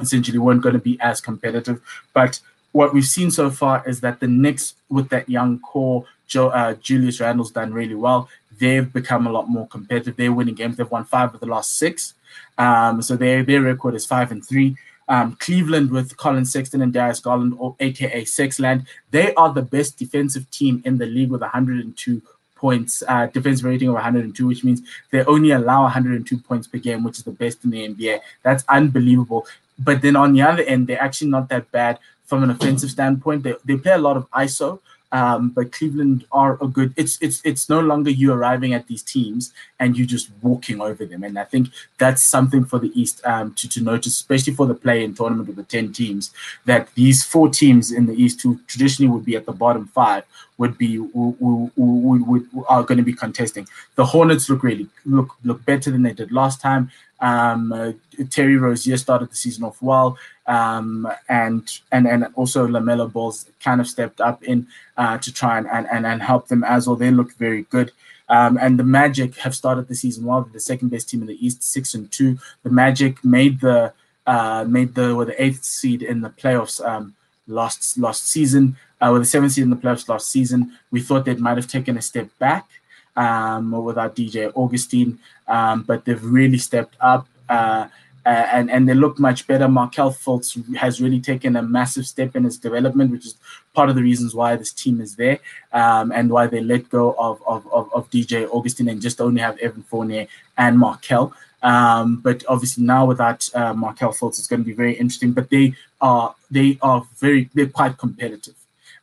essentially 0.00 0.38
weren't 0.38 0.62
going 0.62 0.74
to 0.74 0.80
be 0.80 0.98
as 1.00 1.20
competitive. 1.20 1.80
But 2.12 2.40
what 2.72 2.94
we've 2.94 3.04
seen 3.04 3.30
so 3.30 3.50
far 3.50 3.86
is 3.86 4.00
that 4.00 4.20
the 4.20 4.26
Knicks, 4.26 4.74
with 4.88 5.08
that 5.10 5.28
young 5.28 5.60
core, 5.60 6.06
Joe, 6.26 6.48
uh, 6.48 6.74
Julius 6.74 7.20
Randle's 7.20 7.50
done 7.50 7.72
really 7.72 7.94
well. 7.94 8.28
They've 8.58 8.90
become 8.90 9.26
a 9.26 9.32
lot 9.32 9.48
more 9.48 9.66
competitive. 9.68 10.16
They're 10.16 10.32
winning 10.32 10.54
games. 10.54 10.76
They've 10.76 10.90
won 10.90 11.04
five 11.04 11.34
of 11.34 11.40
the 11.40 11.46
last 11.46 11.76
six. 11.76 12.14
Um, 12.56 13.02
so 13.02 13.16
their 13.16 13.42
their 13.42 13.60
record 13.60 13.94
is 13.94 14.06
five 14.06 14.30
and 14.30 14.44
three. 14.44 14.76
Um, 15.08 15.36
Cleveland 15.40 15.90
with 15.90 16.16
Collin 16.16 16.44
Sexton 16.44 16.80
and 16.80 16.92
Darius 16.92 17.20
Garland, 17.20 17.54
or 17.58 17.76
AKA 17.80 18.22
Sexland, 18.24 18.86
they 19.10 19.34
are 19.34 19.52
the 19.52 19.62
best 19.62 19.98
defensive 19.98 20.50
team 20.50 20.82
in 20.86 20.96
the 20.96 21.06
league 21.06 21.30
with 21.30 21.40
102 21.40 22.22
points, 22.56 23.02
uh, 23.08 23.26
defensive 23.26 23.64
rating 23.66 23.88
of 23.88 23.94
102, 23.94 24.46
which 24.46 24.62
means 24.62 24.80
they 25.10 25.24
only 25.24 25.50
allow 25.50 25.82
102 25.82 26.38
points 26.38 26.68
per 26.68 26.78
game, 26.78 27.02
which 27.02 27.18
is 27.18 27.24
the 27.24 27.32
best 27.32 27.64
in 27.64 27.70
the 27.70 27.88
NBA. 27.88 28.20
That's 28.44 28.64
unbelievable. 28.68 29.46
But 29.78 30.02
then 30.02 30.16
on 30.16 30.32
the 30.32 30.42
other 30.42 30.62
end, 30.62 30.86
they're 30.86 31.02
actually 31.02 31.30
not 31.30 31.48
that 31.48 31.70
bad 31.70 31.98
from 32.24 32.42
an 32.42 32.50
offensive 32.50 32.90
standpoint. 32.90 33.42
They, 33.42 33.54
they 33.64 33.76
play 33.76 33.92
a 33.92 33.98
lot 33.98 34.16
of 34.16 34.30
ISO, 34.30 34.80
um, 35.12 35.50
but 35.50 35.72
Cleveland 35.72 36.24
are 36.32 36.56
a 36.62 36.66
good. 36.66 36.94
It's 36.96 37.18
it's 37.20 37.42
it's 37.44 37.68
no 37.68 37.80
longer 37.80 38.10
you 38.10 38.32
arriving 38.32 38.72
at 38.72 38.86
these 38.86 39.02
teams 39.02 39.52
and 39.78 39.96
you 39.96 40.06
just 40.06 40.30
walking 40.40 40.80
over 40.80 41.04
them, 41.04 41.22
and 41.22 41.38
I 41.38 41.44
think 41.44 41.68
that's 41.98 42.22
something 42.22 42.64
for 42.64 42.78
the 42.78 42.90
East 42.98 43.20
um, 43.26 43.52
to 43.54 43.68
to 43.68 43.82
notice, 43.82 44.14
especially 44.14 44.54
for 44.54 44.66
the 44.66 44.74
play-in 44.74 45.14
tournament 45.14 45.48
with 45.48 45.56
the 45.56 45.64
ten 45.64 45.92
teams. 45.92 46.32
That 46.64 46.88
these 46.94 47.22
four 47.22 47.50
teams 47.50 47.92
in 47.92 48.06
the 48.06 48.14
East, 48.14 48.42
who 48.42 48.60
traditionally 48.66 49.12
would 49.12 49.26
be 49.26 49.36
at 49.36 49.44
the 49.44 49.52
bottom 49.52 49.86
five, 49.88 50.24
would 50.62 50.78
be 50.78 50.92
would, 50.98 51.36
would, 51.76 52.22
would, 52.28 52.44
are 52.68 52.84
going 52.88 53.02
to 53.04 53.08
be 53.12 53.18
contesting. 53.24 53.66
The 53.96 54.06
Hornets 54.12 54.48
look 54.48 54.62
really 54.62 54.86
look 55.04 55.30
look 55.48 55.60
better 55.70 55.88
than 55.90 56.02
they 56.04 56.14
did 56.20 56.30
last 56.30 56.60
time. 56.60 56.82
Um, 57.30 57.72
uh, 57.72 57.92
Terry 58.30 58.56
Rozier 58.56 58.96
started 58.96 59.28
the 59.30 59.40
season 59.44 59.64
off 59.64 59.78
well, 59.90 60.08
um, 60.46 61.08
and 61.28 61.64
and 61.94 62.04
and 62.12 62.22
also 62.40 62.60
Lamelo 62.74 63.06
Ball's 63.12 63.46
kind 63.66 63.80
of 63.80 63.88
stepped 63.94 64.20
up 64.20 64.38
in 64.44 64.58
uh, 64.96 65.18
to 65.24 65.30
try 65.40 65.58
and, 65.58 65.66
and 65.76 65.84
and 65.94 66.06
and 66.06 66.22
help 66.22 66.46
them 66.46 66.62
as 66.74 66.86
well. 66.86 66.96
They 66.96 67.10
look 67.10 67.32
very 67.46 67.62
good. 67.74 67.90
Um, 68.28 68.56
and 68.64 68.78
the 68.78 68.84
Magic 69.00 69.30
have 69.44 69.54
started 69.54 69.88
the 69.88 69.96
season 70.04 70.24
well. 70.24 70.42
They're 70.42 70.58
the 70.60 70.60
second 70.72 70.88
best 70.94 71.08
team 71.08 71.22
in 71.22 71.28
the 71.32 71.44
East, 71.44 71.60
six 71.76 71.94
and 71.94 72.10
two. 72.16 72.38
The 72.62 72.70
Magic 72.70 73.12
made 73.24 73.60
the 73.60 73.92
uh, 74.26 74.64
made 74.76 74.94
the 74.94 75.08
were 75.16 75.28
the 75.32 75.42
eighth 75.44 75.64
seed 75.64 76.00
in 76.02 76.20
the 76.20 76.30
playoffs 76.30 76.76
um, 76.90 77.14
last 77.46 77.98
last 77.98 78.22
season. 78.28 78.76
Uh, 79.02 79.10
with 79.12 79.22
the 79.22 79.26
seventh 79.26 79.52
seed 79.52 79.64
in 79.64 79.70
the 79.70 79.76
playoffs 79.76 80.08
last 80.08 80.30
season, 80.30 80.78
we 80.90 81.00
thought 81.00 81.24
they 81.24 81.34
might 81.34 81.56
have 81.56 81.66
taken 81.66 81.96
a 81.96 82.02
step 82.02 82.28
back 82.38 82.68
um, 83.16 83.72
without 83.72 84.14
DJ 84.14 84.52
Augustine, 84.54 85.18
um, 85.48 85.82
but 85.82 86.04
they've 86.04 86.24
really 86.24 86.58
stepped 86.58 86.96
up. 87.00 87.26
Uh, 87.48 87.88
uh, 88.24 88.46
and 88.52 88.70
and 88.70 88.88
they 88.88 88.94
look 88.94 89.18
much 89.18 89.48
better. 89.48 89.66
Markelle 89.66 90.12
Fultz 90.12 90.76
has 90.76 91.00
really 91.00 91.20
taken 91.20 91.56
a 91.56 91.62
massive 91.62 92.06
step 92.06 92.36
in 92.36 92.44
his 92.44 92.56
development, 92.56 93.10
which 93.10 93.26
is 93.26 93.34
part 93.74 93.88
of 93.88 93.96
the 93.96 94.02
reasons 94.02 94.32
why 94.32 94.54
this 94.54 94.72
team 94.72 95.00
is 95.00 95.16
there, 95.16 95.40
um, 95.72 96.12
and 96.12 96.30
why 96.30 96.46
they 96.46 96.60
let 96.60 96.88
go 96.88 97.16
of, 97.18 97.42
of, 97.48 97.66
of, 97.72 97.92
of, 97.92 98.08
DJ 98.10 98.48
Augustine 98.52 98.88
and 98.88 99.02
just 99.02 99.20
only 99.20 99.40
have 99.40 99.58
Evan 99.58 99.82
Fournier 99.82 100.28
and 100.56 100.78
Markelle. 100.78 101.34
Um, 101.64 102.16
but 102.16 102.44
obviously 102.48 102.84
now 102.84 103.06
without 103.06 103.48
uh, 103.54 103.74
Markelle 103.74 104.12
Fultz, 104.12 104.38
it's 104.38 104.46
going 104.46 104.62
to 104.62 104.66
be 104.66 104.72
very 104.72 104.94
interesting. 104.94 105.32
But 105.32 105.50
they 105.50 105.74
are 106.00 106.32
they 106.48 106.78
are 106.80 107.04
very 107.18 107.50
they're 107.54 107.66
quite 107.66 107.98
competitive. 107.98 108.54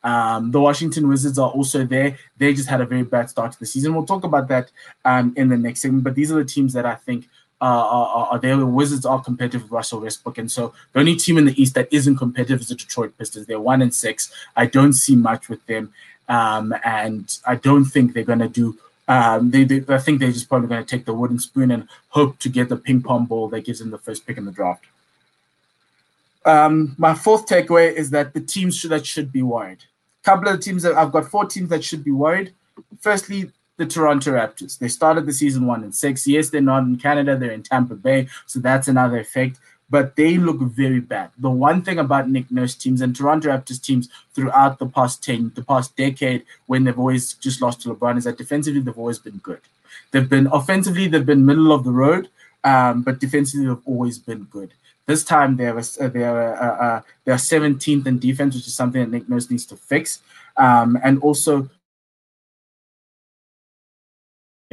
Um, 0.03 0.51
the 0.51 0.61
Washington 0.61 1.07
Wizards 1.07 1.37
are 1.37 1.49
also 1.49 1.83
there. 1.83 2.17
They 2.37 2.53
just 2.53 2.69
had 2.69 2.81
a 2.81 2.85
very 2.85 3.03
bad 3.03 3.29
start 3.29 3.51
to 3.51 3.59
the 3.59 3.65
season. 3.65 3.93
We'll 3.93 4.05
talk 4.05 4.23
about 4.23 4.47
that 4.47 4.71
um, 5.05 5.33
in 5.35 5.49
the 5.49 5.57
next 5.57 5.81
segment. 5.81 6.03
But 6.03 6.15
these 6.15 6.31
are 6.31 6.35
the 6.35 6.45
teams 6.45 6.73
that 6.73 6.85
I 6.85 6.95
think 6.95 7.27
uh, 7.61 7.65
are, 7.65 8.27
are, 8.27 8.39
there. 8.39 8.55
The 8.55 8.65
Wizards 8.65 9.05
are 9.05 9.21
competitive 9.21 9.63
with 9.63 9.71
Russell 9.71 9.99
Westbrook, 9.99 10.37
and 10.37 10.49
so 10.49 10.73
the 10.93 10.99
only 10.99 11.17
team 11.17 11.37
in 11.37 11.45
the 11.45 11.61
East 11.61 11.73
that 11.73 11.89
isn't 11.91 12.15
competitive 12.15 12.61
is 12.61 12.69
the 12.69 12.75
Detroit 12.75 13.17
Pistons. 13.17 13.47
They're 13.47 13.59
one 13.59 13.81
and 13.81 13.93
six. 13.93 14.31
I 14.55 14.65
don't 14.65 14.93
see 14.93 15.15
much 15.15 15.49
with 15.49 15.65
them, 15.65 15.93
um, 16.29 16.73
and 16.85 17.37
I 17.45 17.55
don't 17.55 17.85
think 17.85 18.13
they're 18.13 18.23
going 18.23 18.39
to 18.39 18.47
do. 18.47 18.77
Um, 19.09 19.51
they, 19.51 19.63
they, 19.65 19.93
I 19.93 19.97
think 19.97 20.19
they're 20.19 20.31
just 20.31 20.47
probably 20.47 20.69
going 20.69 20.85
to 20.85 20.89
take 20.89 21.05
the 21.05 21.13
wooden 21.13 21.39
spoon 21.39 21.71
and 21.71 21.87
hope 22.09 22.39
to 22.39 22.49
get 22.49 22.69
the 22.69 22.77
ping 22.77 23.01
pong 23.01 23.25
ball 23.25 23.49
that 23.49 23.65
gives 23.65 23.79
them 23.79 23.89
the 23.89 23.97
first 23.97 24.25
pick 24.25 24.37
in 24.37 24.45
the 24.45 24.51
draft. 24.51 24.85
Um, 26.45 26.95
my 26.97 27.13
fourth 27.13 27.45
takeaway 27.45 27.91
is 27.91 28.11
that 28.11 28.33
the 28.33 28.39
teams 28.39 28.77
should, 28.77 28.91
that 28.91 29.05
should 29.05 29.31
be 29.31 29.41
worried. 29.41 29.79
Couple 30.23 30.49
of 30.49 30.59
teams 30.59 30.83
that 30.83 30.95
I've 30.95 31.11
got 31.11 31.29
four 31.29 31.45
teams 31.45 31.69
that 31.69 31.83
should 31.83 32.03
be 32.03 32.11
worried. 32.11 32.53
Firstly, 32.99 33.51
the 33.77 33.85
Toronto 33.85 34.31
Raptors. 34.31 34.77
They 34.77 34.89
started 34.89 35.25
the 35.25 35.33
season 35.33 35.65
one 35.65 35.83
and 35.83 35.95
six. 35.95 36.27
Yes, 36.27 36.49
they're 36.49 36.61
not 36.61 36.83
in 36.83 36.97
Canada, 36.97 37.37
they're 37.37 37.51
in 37.51 37.63
Tampa 37.63 37.95
Bay, 37.95 38.27
so 38.45 38.59
that's 38.59 38.87
another 38.89 39.19
effect. 39.19 39.57
but 39.89 40.15
they 40.15 40.37
look 40.37 40.59
very 40.61 40.99
bad. 40.99 41.31
The 41.37 41.49
one 41.49 41.81
thing 41.81 41.99
about 41.99 42.29
Nick 42.29 42.51
Nurse 42.51 42.75
teams 42.75 43.01
and 43.01 43.15
Toronto 43.15 43.49
Raptors 43.49 43.81
teams 43.81 44.09
throughout 44.33 44.77
the 44.77 44.85
past 44.85 45.23
10, 45.23 45.53
the 45.55 45.63
past 45.63 45.95
decade, 45.97 46.43
when 46.67 46.83
they've 46.83 46.97
always 46.97 47.33
just 47.33 47.61
lost 47.61 47.81
to 47.81 47.89
LeBron, 47.89 48.17
is 48.17 48.25
that 48.25 48.37
defensively 48.37 48.81
they've 48.81 48.97
always 48.97 49.19
been 49.19 49.37
good. 49.37 49.61
They've 50.11 50.29
been 50.29 50.47
offensively, 50.47 51.07
they've 51.07 51.25
been 51.25 51.45
middle 51.45 51.71
of 51.71 51.83
the 51.83 51.91
road, 51.91 52.29
um, 52.63 53.01
but 53.01 53.19
defensively 53.19 53.65
they've 53.67 53.87
always 53.87 54.19
been 54.19 54.43
good. 54.45 54.73
This 55.09 55.23
time 55.23 55.57
they 55.57 55.65
are 55.65 55.81
they 55.81 56.23
are 56.23 56.53
uh, 56.53 56.85
uh, 56.85 57.01
they 57.25 57.31
are 57.31 57.35
17th 57.35 58.05
in 58.05 58.19
defense, 58.19 58.53
which 58.53 58.67
is 58.67 58.75
something 58.75 59.01
that 59.01 59.09
Nick 59.09 59.27
Nurse 59.27 59.49
needs 59.49 59.65
to 59.65 59.75
fix. 59.75 60.21
Um, 60.55 60.99
and 61.03 61.17
also 61.23 61.67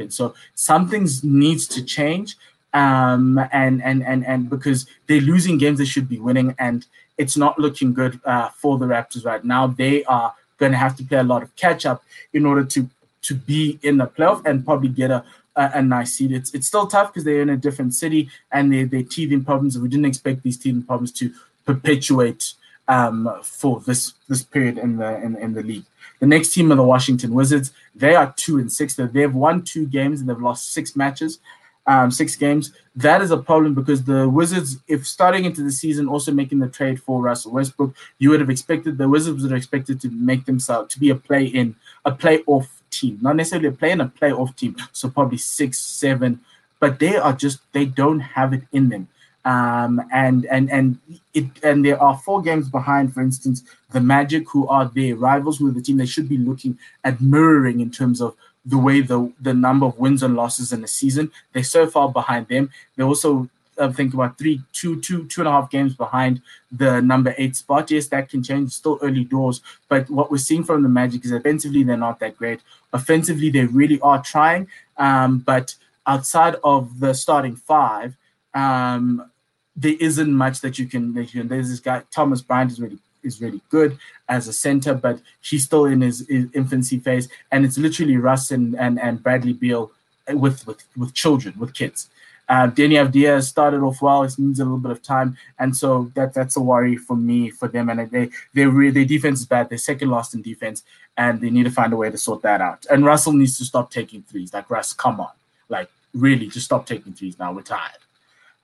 so 0.09 0.35
something 0.53 1.07
needs 1.23 1.67
to 1.69 1.83
change. 1.83 2.35
Um, 2.71 3.39
and 3.51 3.81
and 3.81 4.03
and 4.03 4.23
and 4.27 4.47
because 4.47 4.85
they're 5.07 5.21
losing 5.21 5.57
games 5.57 5.79
they 5.79 5.85
should 5.85 6.07
be 6.07 6.19
winning, 6.19 6.53
and 6.59 6.85
it's 7.17 7.35
not 7.35 7.57
looking 7.57 7.91
good 7.91 8.19
uh, 8.23 8.49
for 8.49 8.77
the 8.77 8.85
Raptors 8.85 9.25
right 9.25 9.43
now. 9.43 9.65
They 9.65 10.03
are 10.03 10.35
going 10.59 10.71
to 10.71 10.77
have 10.77 10.95
to 10.97 11.03
play 11.03 11.17
a 11.17 11.23
lot 11.23 11.41
of 11.41 11.55
catch 11.55 11.83
up 11.87 12.03
in 12.31 12.45
order 12.45 12.63
to 12.63 12.87
to 13.23 13.33
be 13.33 13.79
in 13.81 13.97
the 13.97 14.05
playoff 14.05 14.45
and 14.45 14.63
probably 14.63 14.89
get 14.89 15.09
a 15.09 15.23
a, 15.57 15.71
a 15.79 15.81
nice 15.81 16.13
seed. 16.13 16.31
It's 16.31 16.53
it's 16.53 16.67
still 16.67 16.87
tough 16.87 17.11
because 17.11 17.25
they're 17.25 17.41
in 17.41 17.49
a 17.49 17.57
different 17.57 17.93
city 17.93 18.29
and 18.51 18.71
they 18.71 18.83
they're 18.83 19.03
teething 19.03 19.43
problems. 19.43 19.75
And 19.75 19.83
we 19.83 19.89
didn't 19.89 20.05
expect 20.05 20.43
these 20.43 20.57
teething 20.57 20.83
problems 20.83 21.11
to 21.13 21.33
perpetuate 21.65 22.53
um, 22.87 23.29
for 23.43 23.81
this 23.81 24.13
this 24.29 24.43
period 24.43 24.77
in 24.77 24.97
the 24.97 25.21
in, 25.21 25.35
in 25.35 25.53
the 25.53 25.63
league. 25.63 25.85
The 26.19 26.27
next 26.27 26.53
team 26.53 26.71
are 26.71 26.75
the 26.75 26.83
Washington 26.83 27.33
Wizards. 27.33 27.71
They 27.95 28.15
are 28.15 28.33
two 28.37 28.57
and 28.59 28.71
six. 28.71 28.95
They've 28.95 29.33
won 29.33 29.63
two 29.63 29.85
games 29.85 30.19
and 30.19 30.29
they've 30.29 30.41
lost 30.41 30.71
six 30.71 30.95
matches, 30.95 31.39
um, 31.85 32.09
six 32.09 32.35
games. 32.35 32.73
That 32.95 33.21
is 33.21 33.29
a 33.29 33.37
problem 33.37 33.75
because 33.75 34.03
the 34.03 34.27
Wizards, 34.27 34.77
if 34.87 35.05
starting 35.05 35.45
into 35.45 35.61
the 35.61 35.71
season, 35.71 36.07
also 36.07 36.31
making 36.31 36.57
the 36.59 36.69
trade 36.69 36.99
for 37.01 37.21
Russell 37.21 37.51
Westbrook, 37.51 37.93
you 38.17 38.31
would 38.31 38.39
have 38.39 38.49
expected 38.49 38.97
the 38.97 39.07
Wizards 39.07 39.43
would 39.43 39.51
have 39.51 39.57
expected 39.59 40.01
to 40.01 40.09
make 40.09 40.45
themselves 40.45 40.91
to 40.93 40.99
be 40.99 41.11
a 41.11 41.15
play 41.15 41.45
in, 41.45 41.75
a 42.03 42.11
playoff 42.11 42.67
team, 42.99 43.17
not 43.21 43.35
necessarily 43.35 43.71
playing 43.71 44.01
a 44.01 44.07
playoff 44.07 44.55
team. 44.55 44.75
So 44.91 45.09
probably 45.09 45.37
six, 45.37 45.79
seven, 45.79 46.39
but 46.79 46.99
they 46.99 47.15
are 47.17 47.33
just 47.33 47.59
they 47.73 47.85
don't 47.85 48.19
have 48.19 48.53
it 48.53 48.63
in 48.71 48.89
them. 48.89 49.07
Um, 49.45 50.01
and 50.11 50.45
and 50.45 50.69
and 50.69 50.99
it 51.33 51.45
and 51.63 51.85
there 51.85 52.01
are 52.01 52.17
four 52.17 52.41
games 52.41 52.69
behind. 52.69 53.13
For 53.13 53.21
instance, 53.21 53.63
the 53.91 54.01
Magic, 54.01 54.49
who 54.49 54.67
are 54.67 54.85
their 54.85 55.15
rivals, 55.15 55.57
who 55.57 55.69
are 55.69 55.71
the 55.71 55.81
team 55.81 55.97
they 55.97 56.05
should 56.05 56.27
be 56.27 56.37
looking 56.37 56.77
at 57.03 57.21
mirroring 57.21 57.79
in 57.79 57.89
terms 57.89 58.19
of 58.21 58.35
the 58.65 58.77
way 58.77 58.99
the 58.99 59.31
the 59.39 59.53
number 59.53 59.85
of 59.85 59.97
wins 59.97 60.21
and 60.23 60.35
losses 60.35 60.73
in 60.73 60.81
the 60.81 60.87
season. 60.87 61.31
They're 61.53 61.63
so 61.63 61.87
far 61.87 62.11
behind 62.11 62.49
them. 62.49 62.69
They 62.97 63.03
also 63.03 63.49
I 63.79 63.91
think 63.91 64.13
about 64.13 64.37
three, 64.37 64.61
two, 64.73 64.99
two, 65.01 65.25
two 65.27 65.41
and 65.41 65.47
a 65.47 65.51
half 65.51 65.69
games 65.69 65.93
behind 65.93 66.41
the 66.71 67.01
number 67.01 67.33
eight 67.37 67.55
spot. 67.55 67.91
Yes, 67.91 68.07
that 68.07 68.29
can 68.29 68.43
change. 68.43 68.71
Still 68.71 68.99
early 69.01 69.23
doors, 69.23 69.61
but 69.87 70.09
what 70.09 70.31
we're 70.31 70.37
seeing 70.37 70.63
from 70.63 70.83
the 70.83 70.89
Magic 70.89 71.23
is 71.25 71.31
defensively 71.31 71.83
they're 71.83 71.97
not 71.97 72.19
that 72.19 72.37
great. 72.37 72.61
Offensively, 72.93 73.49
they 73.49 73.65
really 73.65 73.99
are 74.01 74.21
trying, 74.21 74.67
um, 74.97 75.39
but 75.39 75.75
outside 76.05 76.55
of 76.63 76.99
the 76.99 77.13
starting 77.13 77.55
five, 77.55 78.15
um, 78.53 79.29
there 79.75 79.95
isn't 79.99 80.31
much 80.31 80.61
that 80.61 80.79
you 80.79 80.87
can. 80.87 81.13
That 81.13 81.33
you 81.33 81.41
can 81.41 81.47
there's 81.47 81.69
this 81.69 81.79
guy 81.79 82.03
Thomas 82.11 82.41
Bryant 82.41 82.71
is 82.71 82.79
really 82.79 82.97
is 83.23 83.41
really 83.41 83.61
good 83.69 83.97
as 84.29 84.47
a 84.47 84.53
center, 84.53 84.93
but 84.93 85.19
he's 85.41 85.65
still 85.65 85.85
in 85.85 86.01
his, 86.01 86.25
his 86.27 86.47
infancy 86.53 86.97
phase, 86.97 87.29
and 87.51 87.65
it's 87.65 87.77
literally 87.77 88.17
Russ 88.17 88.51
and 88.51 88.75
and, 88.75 88.99
and 88.99 89.21
Bradley 89.21 89.53
Beal 89.53 89.91
with 90.33 90.65
with 90.65 90.83
with 90.95 91.13
children 91.13 91.53
with 91.59 91.73
kids. 91.73 92.09
Uh, 92.49 92.67
Deni 92.67 92.95
Avdija 92.95 93.43
started 93.43 93.81
off 93.81 94.01
well. 94.01 94.23
It 94.23 94.33
needs 94.39 94.59
a 94.59 94.63
little 94.63 94.77
bit 94.77 94.91
of 94.91 95.03
time, 95.03 95.37
and 95.59 95.75
so 95.75 96.11
that 96.15 96.33
that's 96.33 96.55
a 96.55 96.61
worry 96.61 96.95
for 96.95 97.17
me 97.17 97.49
for 97.49 97.67
them. 97.67 97.89
And 97.89 98.09
they 98.09 98.29
they 98.53 98.65
really 98.65 98.91
their 98.91 99.05
defense 99.05 99.41
is 99.41 99.45
bad. 99.45 99.69
They're 99.69 99.77
second 99.77 100.09
last 100.09 100.33
in 100.33 100.41
defense, 100.41 100.83
and 101.17 101.41
they 101.41 101.49
need 101.49 101.63
to 101.63 101.71
find 101.71 101.91
a 101.91 101.97
way 101.97 102.09
to 102.09 102.17
sort 102.17 102.41
that 102.43 102.61
out. 102.61 102.85
And 102.89 103.05
Russell 103.05 103.33
needs 103.33 103.57
to 103.57 103.65
stop 103.65 103.91
taking 103.91 104.23
threes. 104.23 104.53
Like 104.53 104.69
Russ, 104.69 104.93
come 104.93 105.19
on, 105.19 105.31
like 105.67 105.89
really, 106.13 106.47
just 106.47 106.65
stop 106.65 106.85
taking 106.85 107.13
threes 107.13 107.37
now. 107.37 107.51
We're 107.51 107.63
tired. 107.63 107.99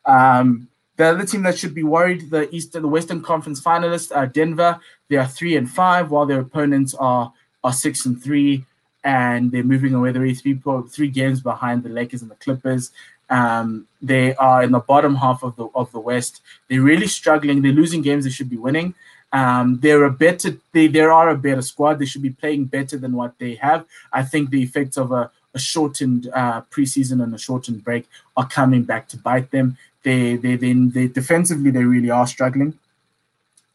Um, 0.05 0.69
the 0.95 1.05
other 1.05 1.25
team 1.25 1.43
that 1.43 1.57
should 1.57 1.73
be 1.73 1.83
worried, 1.83 2.29
the 2.29 2.53
Eastern, 2.55 2.83
the 2.83 2.87
Western 2.87 3.21
Conference 3.21 3.59
finalists, 3.59 4.15
are 4.15 4.27
Denver. 4.27 4.79
They 5.09 5.17
are 5.17 5.27
three 5.27 5.57
and 5.57 5.69
five, 5.69 6.11
while 6.11 6.25
their 6.25 6.39
opponents 6.39 6.93
are 6.93 7.33
are 7.63 7.73
six 7.73 8.05
and 8.05 8.21
three, 8.21 8.65
and 9.03 9.51
they're 9.51 9.63
moving 9.63 9.93
away. 9.93 10.11
They're 10.11 10.33
three 10.33 10.61
three 10.89 11.09
games 11.09 11.41
behind 11.41 11.83
the 11.83 11.89
Lakers 11.89 12.21
and 12.21 12.31
the 12.31 12.35
Clippers. 12.35 12.91
Um, 13.37 13.87
they 14.01 14.35
are 14.35 14.63
in 14.63 14.71
the 14.71 14.85
bottom 14.91 15.15
half 15.15 15.43
of 15.43 15.55
the 15.55 15.67
of 15.81 15.91
the 15.91 15.99
West. 15.99 16.41
They're 16.67 16.89
really 16.91 17.07
struggling. 17.07 17.61
They're 17.61 17.81
losing 17.81 18.01
games 18.01 18.23
they 18.23 18.35
should 18.37 18.49
be 18.49 18.63
winning. 18.67 18.93
Um, 19.41 19.79
they're 19.81 20.03
a 20.03 20.11
better. 20.25 20.49
They 20.73 20.87
there 20.87 21.11
are 21.11 21.29
a 21.29 21.37
better 21.47 21.63
squad. 21.71 21.99
They 21.99 22.09
should 22.11 22.21
be 22.29 22.37
playing 22.41 22.65
better 22.77 22.97
than 22.97 23.13
what 23.13 23.39
they 23.39 23.55
have. 23.55 23.85
I 24.19 24.21
think 24.23 24.49
the 24.49 24.61
effects 24.61 24.97
of 24.97 25.11
a, 25.11 25.31
a 25.53 25.59
shortened 25.59 26.29
uh, 26.41 26.61
preseason 26.73 27.23
and 27.23 27.33
a 27.33 27.39
shortened 27.47 27.83
break 27.83 28.07
are 28.37 28.47
coming 28.47 28.83
back 28.83 29.07
to 29.09 29.17
bite 29.17 29.49
them 29.51 29.77
they 30.03 30.35
they 30.35 30.55
they, 30.55 30.73
they 30.73 31.07
defensively 31.07 31.71
they 31.71 31.83
really 31.83 32.11
are 32.11 32.27
struggling, 32.27 32.77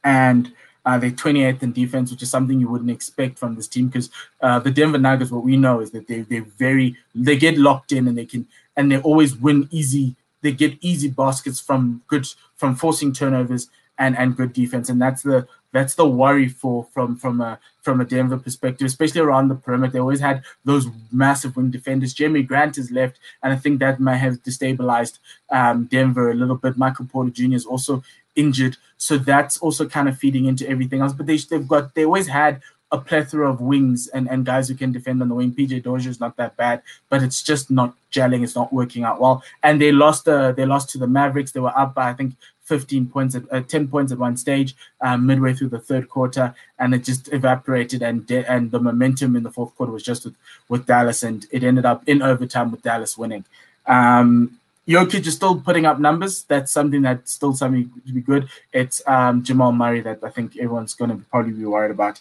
and 0.04 0.52
uh, 0.84 0.98
they're 0.98 1.10
28th 1.10 1.62
in 1.62 1.72
defense, 1.72 2.10
which 2.10 2.22
is 2.22 2.30
something 2.30 2.60
you 2.60 2.68
wouldn't 2.68 2.90
expect 2.90 3.38
from 3.38 3.54
this 3.56 3.68
team 3.68 3.88
because 3.88 4.10
uh, 4.40 4.58
the 4.58 4.70
Denver 4.70 4.98
Nuggets, 4.98 5.30
what 5.30 5.44
we 5.44 5.56
know 5.56 5.80
is 5.80 5.90
that 5.90 6.06
they 6.06 6.20
they're 6.20 6.46
very 6.58 6.96
they 7.14 7.36
get 7.36 7.58
locked 7.58 7.92
in 7.92 8.06
and 8.06 8.16
they 8.16 8.26
can 8.26 8.46
and 8.78 8.90
they 8.90 8.98
always 9.00 9.36
win 9.36 9.68
easy. 9.70 10.14
They 10.40 10.52
get 10.52 10.78
easy 10.80 11.08
baskets 11.08 11.60
from 11.60 12.02
good 12.06 12.26
from 12.54 12.76
forcing 12.76 13.12
turnovers 13.12 13.68
and 13.98 14.16
and 14.16 14.36
good 14.36 14.52
defense, 14.54 14.88
and 14.88 15.02
that's 15.02 15.22
the 15.22 15.46
that's 15.72 15.96
the 15.96 16.06
worry 16.06 16.48
for 16.48 16.86
from 16.94 17.16
from 17.16 17.40
a 17.40 17.58
from 17.82 18.00
a 18.00 18.04
Denver 18.04 18.38
perspective, 18.38 18.86
especially 18.86 19.20
around 19.20 19.48
the 19.48 19.56
perimeter. 19.56 19.92
They 19.92 19.98
always 19.98 20.20
had 20.20 20.44
those 20.64 20.86
massive 21.10 21.56
wing 21.56 21.70
defenders. 21.70 22.14
Jerami 22.14 22.46
Grant 22.46 22.78
is 22.78 22.92
left, 22.92 23.18
and 23.42 23.52
I 23.52 23.56
think 23.56 23.80
that 23.80 24.00
may 24.00 24.16
have 24.16 24.42
destabilized 24.44 25.18
um, 25.50 25.86
Denver 25.86 26.30
a 26.30 26.34
little 26.34 26.56
bit. 26.56 26.78
Michael 26.78 27.06
Porter 27.06 27.30
Jr. 27.30 27.54
is 27.54 27.66
also 27.66 28.04
injured, 28.36 28.76
so 28.96 29.18
that's 29.18 29.58
also 29.58 29.88
kind 29.88 30.08
of 30.08 30.16
feeding 30.16 30.44
into 30.46 30.68
everything 30.68 31.00
else. 31.00 31.12
But 31.12 31.26
they 31.26 31.36
they've 31.38 31.66
got 31.66 31.96
they 31.96 32.04
always 32.04 32.28
had 32.28 32.62
a 32.90 32.98
plethora 32.98 33.50
of 33.50 33.60
wings 33.60 34.08
and, 34.08 34.28
and 34.30 34.46
guys 34.46 34.68
who 34.68 34.74
can 34.74 34.92
defend 34.92 35.20
on 35.20 35.28
the 35.28 35.34
wing. 35.34 35.52
PJ 35.52 35.82
Dozier 35.82 36.10
is 36.10 36.20
not 36.20 36.36
that 36.36 36.56
bad, 36.56 36.82
but 37.08 37.22
it's 37.22 37.42
just 37.42 37.70
not 37.70 37.94
gelling. 38.12 38.42
It's 38.42 38.54
not 38.54 38.72
working 38.72 39.04
out 39.04 39.20
well. 39.20 39.42
And 39.62 39.80
they 39.80 39.92
lost 39.92 40.28
uh, 40.28 40.52
they 40.52 40.64
lost 40.64 40.90
to 40.90 40.98
the 40.98 41.06
Mavericks. 41.06 41.52
They 41.52 41.60
were 41.60 41.78
up 41.78 41.94
by 41.94 42.10
I 42.10 42.14
think 42.14 42.34
15 42.64 43.06
points 43.08 43.34
at 43.34 43.44
uh, 43.50 43.62
10 43.62 43.88
points 43.88 44.12
at 44.12 44.18
one 44.18 44.36
stage 44.36 44.76
um, 45.00 45.26
midway 45.26 45.54
through 45.54 45.70
the 45.70 45.78
third 45.78 46.08
quarter 46.10 46.54
and 46.78 46.94
it 46.94 47.02
just 47.02 47.32
evaporated 47.32 48.02
and 48.02 48.26
de- 48.26 48.44
and 48.50 48.70
the 48.70 48.78
momentum 48.78 49.36
in 49.36 49.42
the 49.42 49.50
fourth 49.50 49.74
quarter 49.74 49.90
was 49.90 50.02
just 50.02 50.26
with, 50.26 50.34
with 50.68 50.84
Dallas 50.84 51.22
and 51.22 51.46
it 51.50 51.64
ended 51.64 51.86
up 51.86 52.06
in 52.06 52.20
overtime 52.20 52.70
with 52.70 52.82
Dallas 52.82 53.16
winning 53.16 53.46
um, 53.86 54.58
Jokic 54.86 55.26
is 55.26 55.34
still 55.34 55.60
putting 55.60 55.84
up 55.84 55.98
numbers. 55.98 56.44
That's 56.44 56.72
something 56.72 57.02
that's 57.02 57.32
still 57.32 57.52
something 57.52 57.90
to 58.06 58.12
be 58.12 58.22
good. 58.22 58.48
It's 58.72 59.02
um, 59.06 59.42
Jamal 59.42 59.72
Murray 59.72 60.00
that 60.00 60.24
I 60.24 60.30
think 60.30 60.56
everyone's 60.56 60.94
going 60.94 61.10
to 61.10 61.18
probably 61.30 61.52
be 61.52 61.66
worried 61.66 61.90
about. 61.90 62.20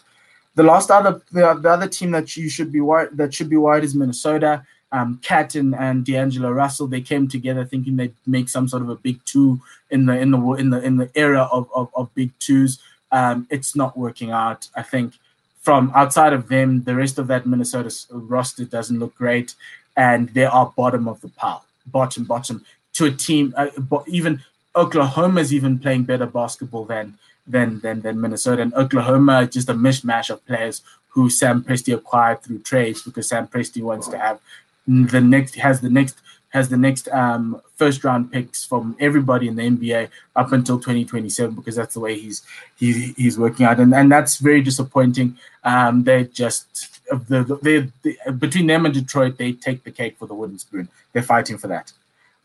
The 0.58 0.64
last 0.64 0.90
other 0.90 1.22
the, 1.32 1.54
the 1.54 1.70
other 1.70 1.88
team 1.88 2.12
that 2.12 2.36
you 2.36 2.50
should 2.50 2.72
be 2.72 2.82
worried 2.82 3.10
that 3.14 3.34
should 3.34 3.50
be 3.50 3.62
worried 3.66 3.84
is 3.84 3.94
Minnesota 3.94 4.66
um, 4.92 5.20
KAT 5.22 5.56
and, 5.56 5.76
and 5.76 6.06
D'Angelo 6.06 6.52
Russell, 6.52 6.88
they 6.88 7.02
came 7.02 7.28
together 7.28 7.66
thinking 7.66 7.96
they'd 7.96 8.16
make 8.26 8.50
some 8.50 8.68
sort 8.68 8.84
of 8.84 8.90
a 8.90 8.96
big 8.96 9.24
two 9.26 9.60
in 9.92 10.06
the 10.06 10.18
in 10.18 10.32
the 10.32 10.40
in 10.54 10.70
the 10.70 10.82
in 10.82 10.98
the 10.98 11.10
era 11.16 11.48
of 11.52 11.70
of, 11.74 11.90
of 11.96 12.14
big 12.16 12.32
twos. 12.40 12.80
Um, 13.12 13.48
it's 13.50 13.76
not 13.76 13.98
working 13.98 14.32
out. 14.32 14.68
I 14.76 14.84
think 14.84 15.14
from 15.62 15.92
outside 15.94 16.34
of 16.34 16.48
them, 16.48 16.84
the 16.84 16.96
rest 16.96 17.20
of 17.20 17.28
that 17.28 17.46
Minnesota 17.46 17.94
roster 18.12 18.66
doesn't 18.66 19.00
look 19.00 19.16
great, 19.16 19.56
and 19.96 20.30
they 20.30 20.46
are 20.46 20.74
bottom 20.76 21.08
of 21.08 21.20
the 21.22 21.30
pile, 21.30 21.66
bottom 21.88 22.24
bottom 22.24 22.66
to 22.94 23.06
a 23.06 23.12
team. 23.12 23.54
Uh, 23.58 23.68
even 24.08 24.42
Oklahoma 24.76 25.42
is 25.42 25.54
even 25.54 25.80
playing 25.80 26.04
better 26.04 26.26
basketball 26.26 26.86
than 26.86 27.18
than 27.48 27.80
than 27.80 28.02
than 28.02 28.20
Minnesota, 28.20 28.62
and 28.62 28.74
Oklahoma 28.74 29.48
just 29.48 29.70
a 29.70 29.74
mishmash 29.74 30.30
of 30.30 30.46
players 30.46 30.82
who 31.10 31.30
Sam 31.30 31.64
Presti 31.64 31.96
acquired 31.96 32.44
through 32.44 32.60
trades 32.60 33.02
because 33.02 33.30
Sam 33.30 33.48
Presti 33.48 33.82
wants 33.82 34.08
to 34.10 34.18
have 34.18 34.40
the 34.88 35.22
next 35.22 35.56
has 35.56 35.82
the 35.82 35.90
next 35.90 36.22
has 36.50 36.70
the 36.70 36.78
next 36.78 37.08
um, 37.10 37.62
first 37.76 38.04
round 38.04 38.32
picks 38.32 38.64
from 38.64 38.96
everybody 39.00 39.48
in 39.48 39.56
the 39.56 39.64
NBA 39.64 40.10
up 40.36 40.52
until 40.52 40.78
2027 40.78 41.54
because 41.56 41.76
that's 41.76 41.94
the 41.94 42.00
way 42.00 42.18
he's 42.18 42.44
he, 42.78 43.14
he's 43.18 43.38
working 43.38 43.66
out 43.66 43.80
and, 43.80 43.94
and 43.94 44.12
that's 44.12 44.38
very 44.38 44.62
disappointing. 44.62 45.38
Um, 45.64 46.04
they 46.04 46.26
just 46.26 47.02
the, 47.10 47.60
they, 47.62 47.90
the, 48.04 48.32
between 48.34 48.68
them 48.68 48.86
and 48.86 48.94
Detroit 48.94 49.38
they 49.38 49.54
take 49.54 49.84
the 49.84 49.92
cake 49.92 50.18
for 50.18 50.26
the 50.26 50.34
wooden 50.34 50.60
spoon. 50.60 50.88
They're 51.14 51.24
fighting 51.24 51.58
for 51.58 51.68
that. 51.68 51.92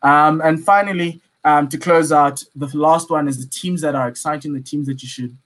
Um, 0.02 0.40
and 0.40 0.64
finally, 0.64 1.20
um, 1.44 1.68
to 1.68 1.78
close 1.78 2.12
out, 2.12 2.42
the 2.54 2.70
last 2.76 3.10
one 3.10 3.28
is 3.28 3.44
the 3.44 3.50
teams 3.50 3.80
that 3.80 3.94
are 3.94 4.08
exciting, 4.08 4.52
the 4.52 4.60
teams 4.60 4.86
that 4.86 5.02
you 5.02 5.08
should 5.08 5.36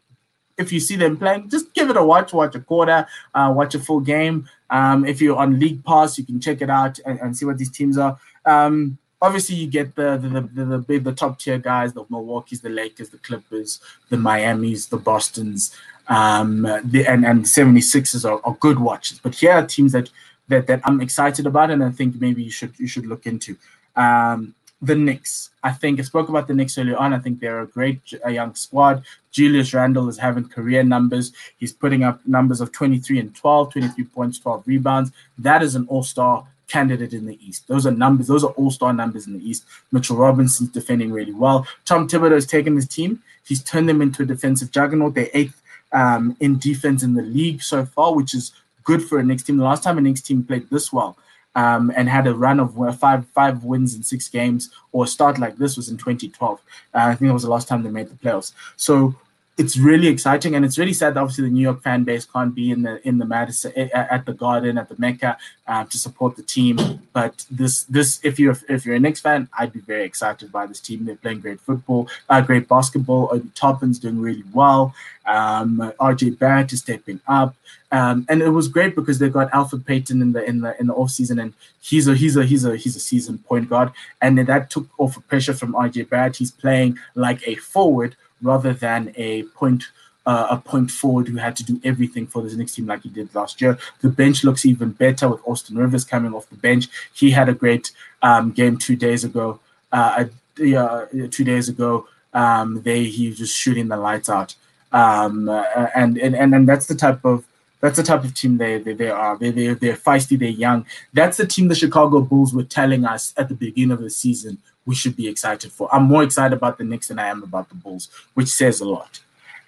if 0.58 0.72
you 0.72 0.80
see 0.80 0.96
them 0.96 1.18
playing, 1.18 1.50
just 1.50 1.74
give 1.74 1.90
it 1.90 1.98
a 1.98 2.02
watch, 2.02 2.32
watch 2.32 2.54
a 2.54 2.60
quarter, 2.60 3.06
uh, 3.34 3.52
watch 3.54 3.74
a 3.74 3.78
full 3.78 4.00
game. 4.00 4.48
Um, 4.70 5.04
if 5.04 5.20
you're 5.20 5.36
on 5.36 5.60
League 5.60 5.84
Pass, 5.84 6.16
you 6.16 6.24
can 6.24 6.40
check 6.40 6.62
it 6.62 6.70
out 6.70 6.98
and, 7.04 7.20
and 7.20 7.36
see 7.36 7.44
what 7.44 7.58
these 7.58 7.70
teams 7.70 7.98
are. 7.98 8.18
Um, 8.46 8.96
obviously 9.20 9.56
you 9.56 9.66
get 9.66 9.94
the 9.94 10.16
the, 10.16 10.28
the 10.28 10.64
the 10.64 10.78
the, 10.78 10.98
the 10.98 11.12
top 11.12 11.38
tier 11.38 11.58
guys, 11.58 11.92
the 11.92 12.04
Milwaukee's, 12.08 12.60
the 12.60 12.68
Lakers, 12.68 13.10
the 13.10 13.18
Clippers, 13.18 13.80
the 14.08 14.16
Miami's, 14.16 14.86
the 14.86 14.96
Boston's, 14.96 15.76
um, 16.08 16.62
the 16.62 17.06
and 17.06 17.24
and 17.24 17.44
76ers 17.44 18.28
are, 18.28 18.40
are 18.44 18.56
good 18.60 18.78
watches. 18.78 19.18
But 19.18 19.34
here 19.34 19.52
are 19.52 19.66
teams 19.66 19.92
that 19.92 20.10
that 20.48 20.66
that 20.66 20.80
I'm 20.84 21.00
excited 21.00 21.46
about, 21.46 21.70
and 21.70 21.82
I 21.82 21.90
think 21.90 22.20
maybe 22.20 22.42
you 22.42 22.50
should 22.50 22.78
you 22.78 22.86
should 22.86 23.06
look 23.06 23.26
into. 23.26 23.56
Um, 23.94 24.54
the 24.82 24.94
Knicks. 24.94 25.50
I 25.62 25.72
think 25.72 25.98
I 25.98 26.02
spoke 26.02 26.28
about 26.28 26.48
the 26.48 26.54
Knicks 26.54 26.76
earlier 26.76 26.96
on. 26.96 27.12
I 27.12 27.18
think 27.18 27.40
they're 27.40 27.60
a 27.60 27.66
great 27.66 28.00
a 28.24 28.30
young 28.30 28.54
squad. 28.54 29.04
Julius 29.30 29.72
Randle 29.72 30.08
is 30.08 30.18
having 30.18 30.48
career 30.48 30.82
numbers. 30.82 31.32
He's 31.58 31.72
putting 31.72 32.04
up 32.04 32.20
numbers 32.26 32.60
of 32.60 32.72
23 32.72 33.18
and 33.18 33.34
12, 33.34 33.72
23 33.72 34.04
points, 34.04 34.38
12 34.38 34.66
rebounds. 34.66 35.12
That 35.38 35.62
is 35.62 35.74
an 35.74 35.86
all-star 35.88 36.46
candidate 36.68 37.14
in 37.14 37.26
the 37.26 37.38
East. 37.46 37.68
Those 37.68 37.86
are 37.86 37.90
numbers. 37.90 38.26
Those 38.26 38.44
are 38.44 38.52
all-star 38.52 38.92
numbers 38.92 39.26
in 39.26 39.38
the 39.38 39.48
East. 39.48 39.64
Mitchell 39.92 40.16
Robinson's 40.16 40.70
defending 40.70 41.12
really 41.12 41.32
well. 41.32 41.66
Tom 41.84 42.08
Thibodeau 42.08 42.32
has 42.32 42.46
taken 42.46 42.74
his 42.74 42.88
team. 42.88 43.22
He's 43.44 43.62
turned 43.62 43.88
them 43.88 44.02
into 44.02 44.22
a 44.22 44.26
defensive 44.26 44.72
juggernaut. 44.72 45.14
They're 45.14 45.30
eighth 45.32 45.62
um, 45.92 46.36
in 46.40 46.58
defense 46.58 47.02
in 47.02 47.14
the 47.14 47.22
league 47.22 47.62
so 47.62 47.86
far, 47.86 48.14
which 48.14 48.34
is 48.34 48.52
good 48.84 49.02
for 49.02 49.18
a 49.18 49.22
Knicks 49.22 49.44
team. 49.44 49.56
The 49.56 49.64
last 49.64 49.82
time 49.82 49.98
a 49.98 50.00
Knicks 50.00 50.20
team 50.20 50.42
played 50.42 50.68
this 50.70 50.92
well 50.92 51.16
um, 51.56 51.90
and 51.96 52.08
had 52.08 52.26
a 52.28 52.34
run 52.34 52.60
of 52.60 52.80
uh, 52.80 52.92
five 52.92 53.26
five 53.28 53.64
wins 53.64 53.94
in 53.96 54.02
six 54.02 54.28
games 54.28 54.70
or 54.92 55.04
a 55.04 55.06
start 55.08 55.38
like 55.38 55.56
this 55.56 55.76
was 55.76 55.88
in 55.88 55.96
2012. 55.96 56.60
Uh, 56.94 56.98
I 56.98 57.14
think 57.14 57.28
that 57.28 57.32
was 57.32 57.42
the 57.42 57.50
last 57.50 57.66
time 57.66 57.82
they 57.82 57.90
made 57.90 58.08
the 58.08 58.14
playoffs. 58.14 58.52
So 58.76 59.14
it's 59.58 59.78
really 59.78 60.08
exciting 60.08 60.54
and 60.54 60.66
it's 60.66 60.76
really 60.76 60.92
sad 60.92 61.14
that 61.14 61.20
obviously 61.20 61.44
the 61.44 61.50
New 61.50 61.62
York 61.62 61.82
fan 61.82 62.04
base 62.04 62.26
can't 62.26 62.54
be 62.54 62.70
in 62.70 62.82
the 62.82 63.06
in 63.08 63.16
the 63.16 63.24
Madison 63.24 63.72
at 63.94 64.26
the 64.26 64.34
Garden 64.34 64.76
at 64.76 64.88
the 64.90 64.96
Mecca 64.98 65.38
uh, 65.66 65.84
to 65.84 65.96
support 65.96 66.36
the 66.36 66.42
team. 66.42 66.76
But 67.14 67.46
this 67.50 67.84
this 67.84 68.20
if 68.22 68.38
you're 68.38 68.58
if 68.68 68.84
you're 68.84 68.96
a 68.96 69.00
Knicks 69.00 69.20
fan, 69.20 69.48
I'd 69.58 69.72
be 69.72 69.80
very 69.80 70.04
excited 70.04 70.52
by 70.52 70.66
this 70.66 70.80
team. 70.80 71.06
They're 71.06 71.16
playing 71.16 71.40
great 71.40 71.60
football, 71.60 72.08
uh, 72.28 72.42
great 72.42 72.68
basketball. 72.68 73.30
Obi 73.32 73.50
Toppin's 73.54 73.98
doing 73.98 74.20
really 74.20 74.44
well. 74.52 74.94
Um, 75.24 75.78
RJ 75.98 76.38
Barrett 76.38 76.72
is 76.74 76.80
stepping 76.80 77.20
up, 77.26 77.56
um, 77.90 78.26
and 78.28 78.42
it 78.42 78.50
was 78.50 78.68
great 78.68 78.94
because 78.94 79.18
they 79.18 79.30
got 79.30 79.50
Elfrid 79.52 79.86
Payton 79.86 80.20
in 80.20 80.32
the 80.32 80.44
in 80.44 80.60
the 80.60 80.78
in 80.78 80.86
the 80.86 80.94
off 80.94 81.10
season, 81.10 81.38
and 81.38 81.54
he's 81.80 82.06
a 82.08 82.14
he's 82.14 82.36
a 82.36 82.44
he's 82.44 82.66
a 82.66 82.76
he's 82.76 82.94
a 82.94 83.00
seasoned 83.00 83.42
point 83.46 83.70
guard, 83.70 83.90
and 84.20 84.38
that 84.38 84.68
took 84.68 84.86
off 84.98 85.18
pressure 85.28 85.54
from 85.54 85.72
RJ 85.72 86.10
Barrett. 86.10 86.36
He's 86.36 86.50
playing 86.50 86.98
like 87.14 87.40
a 87.48 87.54
forward 87.54 88.16
rather 88.42 88.72
than 88.72 89.12
a 89.16 89.44
point 89.44 89.84
uh, 90.26 90.48
a 90.50 90.56
point 90.56 90.90
forward 90.90 91.28
who 91.28 91.36
had 91.36 91.56
to 91.56 91.64
do 91.64 91.80
everything 91.84 92.26
for 92.26 92.42
this 92.42 92.54
next 92.54 92.74
team 92.74 92.86
like 92.86 93.02
he 93.02 93.08
did 93.08 93.32
last 93.34 93.60
year. 93.60 93.78
The 94.00 94.08
bench 94.08 94.42
looks 94.42 94.66
even 94.66 94.90
better 94.90 95.28
with 95.28 95.40
Austin 95.46 95.78
Rivers 95.78 96.04
coming 96.04 96.34
off 96.34 96.50
the 96.50 96.56
bench. 96.56 96.88
He 97.14 97.30
had 97.30 97.48
a 97.48 97.54
great 97.54 97.92
um, 98.22 98.50
game 98.50 98.76
two 98.76 98.96
days 98.96 99.22
ago. 99.22 99.60
Uh, 99.92 100.24
yeah, 100.58 101.04
two 101.30 101.44
days 101.44 101.68
ago, 101.68 102.08
um, 102.34 102.82
they 102.82 103.04
he 103.04 103.28
was 103.28 103.38
just 103.38 103.56
shooting 103.56 103.88
the 103.88 103.96
lights 103.96 104.28
out. 104.28 104.56
Um, 104.92 105.48
uh, 105.48 105.62
and, 105.94 106.18
and 106.18 106.34
and 106.34 106.54
and 106.54 106.68
that's 106.68 106.86
the 106.86 106.94
type 106.94 107.24
of 107.24 107.44
that's 107.80 107.96
the 107.96 108.02
type 108.02 108.24
of 108.24 108.34
team 108.34 108.58
they 108.58 108.78
they, 108.78 108.94
they 108.94 109.10
are. 109.10 109.36
They 109.38 109.50
they 109.50 109.74
they're 109.74 109.96
feisty. 109.96 110.38
They're 110.38 110.48
young. 110.48 110.86
That's 111.12 111.36
the 111.36 111.46
team 111.46 111.68
the 111.68 111.74
Chicago 111.74 112.20
Bulls 112.20 112.52
were 112.52 112.64
telling 112.64 113.04
us 113.04 113.32
at 113.36 113.48
the 113.48 113.54
beginning 113.54 113.92
of 113.92 114.00
the 114.00 114.10
season 114.10 114.58
we 114.86 114.94
should 114.94 115.16
be 115.16 115.28
excited 115.28 115.72
for. 115.72 115.92
I'm 115.92 116.04
more 116.04 116.22
excited 116.22 116.56
about 116.56 116.78
the 116.78 116.84
Knicks 116.84 117.08
than 117.08 117.18
I 117.18 117.26
am 117.26 117.42
about 117.42 117.68
the 117.68 117.74
Bulls, 117.74 118.08
which 118.34 118.48
says 118.48 118.80
a 118.80 118.88
lot. 118.88 119.20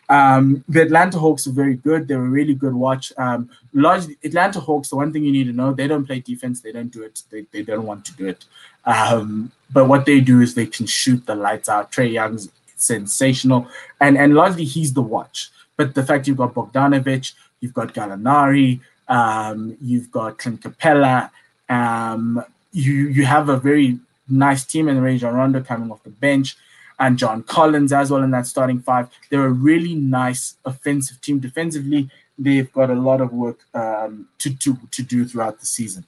Um, 0.09 0.65
the 0.69 0.83
Atlanta 0.83 1.19
Hawks 1.19 1.47
are 1.47 1.53
very 1.53 1.75
good. 1.75 2.09
They're 2.09 2.25
a 2.25 2.35
really 2.39 2.55
good 2.55 2.73
watch. 2.73 3.13
Um, 3.19 3.51
largely, 3.75 4.17
Atlanta 4.25 4.59
Hawks. 4.59 4.89
The 4.89 4.97
one 4.97 5.13
thing 5.13 5.25
you 5.25 5.33
need 5.33 5.49
to 5.49 5.52
know: 5.52 5.75
they 5.75 5.87
don't 5.87 6.07
play 6.07 6.21
defense. 6.21 6.61
They 6.61 6.73
don't 6.73 6.89
do 6.89 7.02
it. 7.02 7.23
They, 7.31 7.45
they 7.52 7.63
don't 7.63 7.85
want 7.85 8.07
to 8.07 8.15
do 8.15 8.28
it. 8.28 8.47
Um, 8.87 9.52
but 9.71 9.87
what 9.87 10.07
they 10.07 10.21
do 10.21 10.41
is 10.41 10.54
they 10.54 10.67
can 10.67 10.87
shoot 10.87 11.26
the 11.26 11.35
lights 11.35 11.69
out. 11.69 11.93
Trae 11.93 12.11
Young's 12.11 12.49
sensational, 12.76 13.69
and 14.00 14.17
and 14.17 14.35
largely 14.35 14.65
he's 14.65 14.95
the 14.95 15.02
watch. 15.02 15.50
But 15.76 15.95
the 15.95 16.04
fact 16.04 16.26
you've 16.26 16.39
got 16.39 16.54
Bogdanovich, 16.54 17.35
you've 17.61 17.75
got 17.75 17.95
Gallinari, 17.95 18.81
um, 19.09 19.76
you've 19.81 20.11
got 20.11 20.39
Clint 20.39 20.63
Capela, 20.63 21.31
um, 21.69 22.43
you 22.73 23.09
you 23.09 23.26
have 23.26 23.49
a 23.49 23.59
very 23.59 23.99
nice 24.28 24.64
team 24.64 24.88
and 24.88 24.99
in 24.99 25.04
Rajon 25.04 25.34
Rondo 25.34 25.60
coming 25.62 25.91
off 25.91 26.02
the 26.02 26.10
bench 26.10 26.56
and 26.99 27.19
John 27.19 27.43
Collins 27.43 27.93
as 27.93 28.10
well 28.10 28.23
in 28.23 28.30
that 28.32 28.47
starting 28.47 28.80
five. 28.80 29.08
They're 29.30 29.47
a 29.47 29.50
really 29.50 29.95
nice 29.95 30.56
offensive 30.64 31.21
team. 31.21 31.38
Defensively, 31.38 32.10
they've 32.38 32.73
got 32.73 32.91
a 32.91 32.95
lot 32.95 33.21
of 33.21 33.32
work 33.32 33.58
um, 33.75 34.28
to, 34.38 34.56
to, 34.58 34.76
to 34.91 35.02
do 35.02 35.25
throughout 35.25 35.60
the 35.60 35.67
season. 35.67 36.04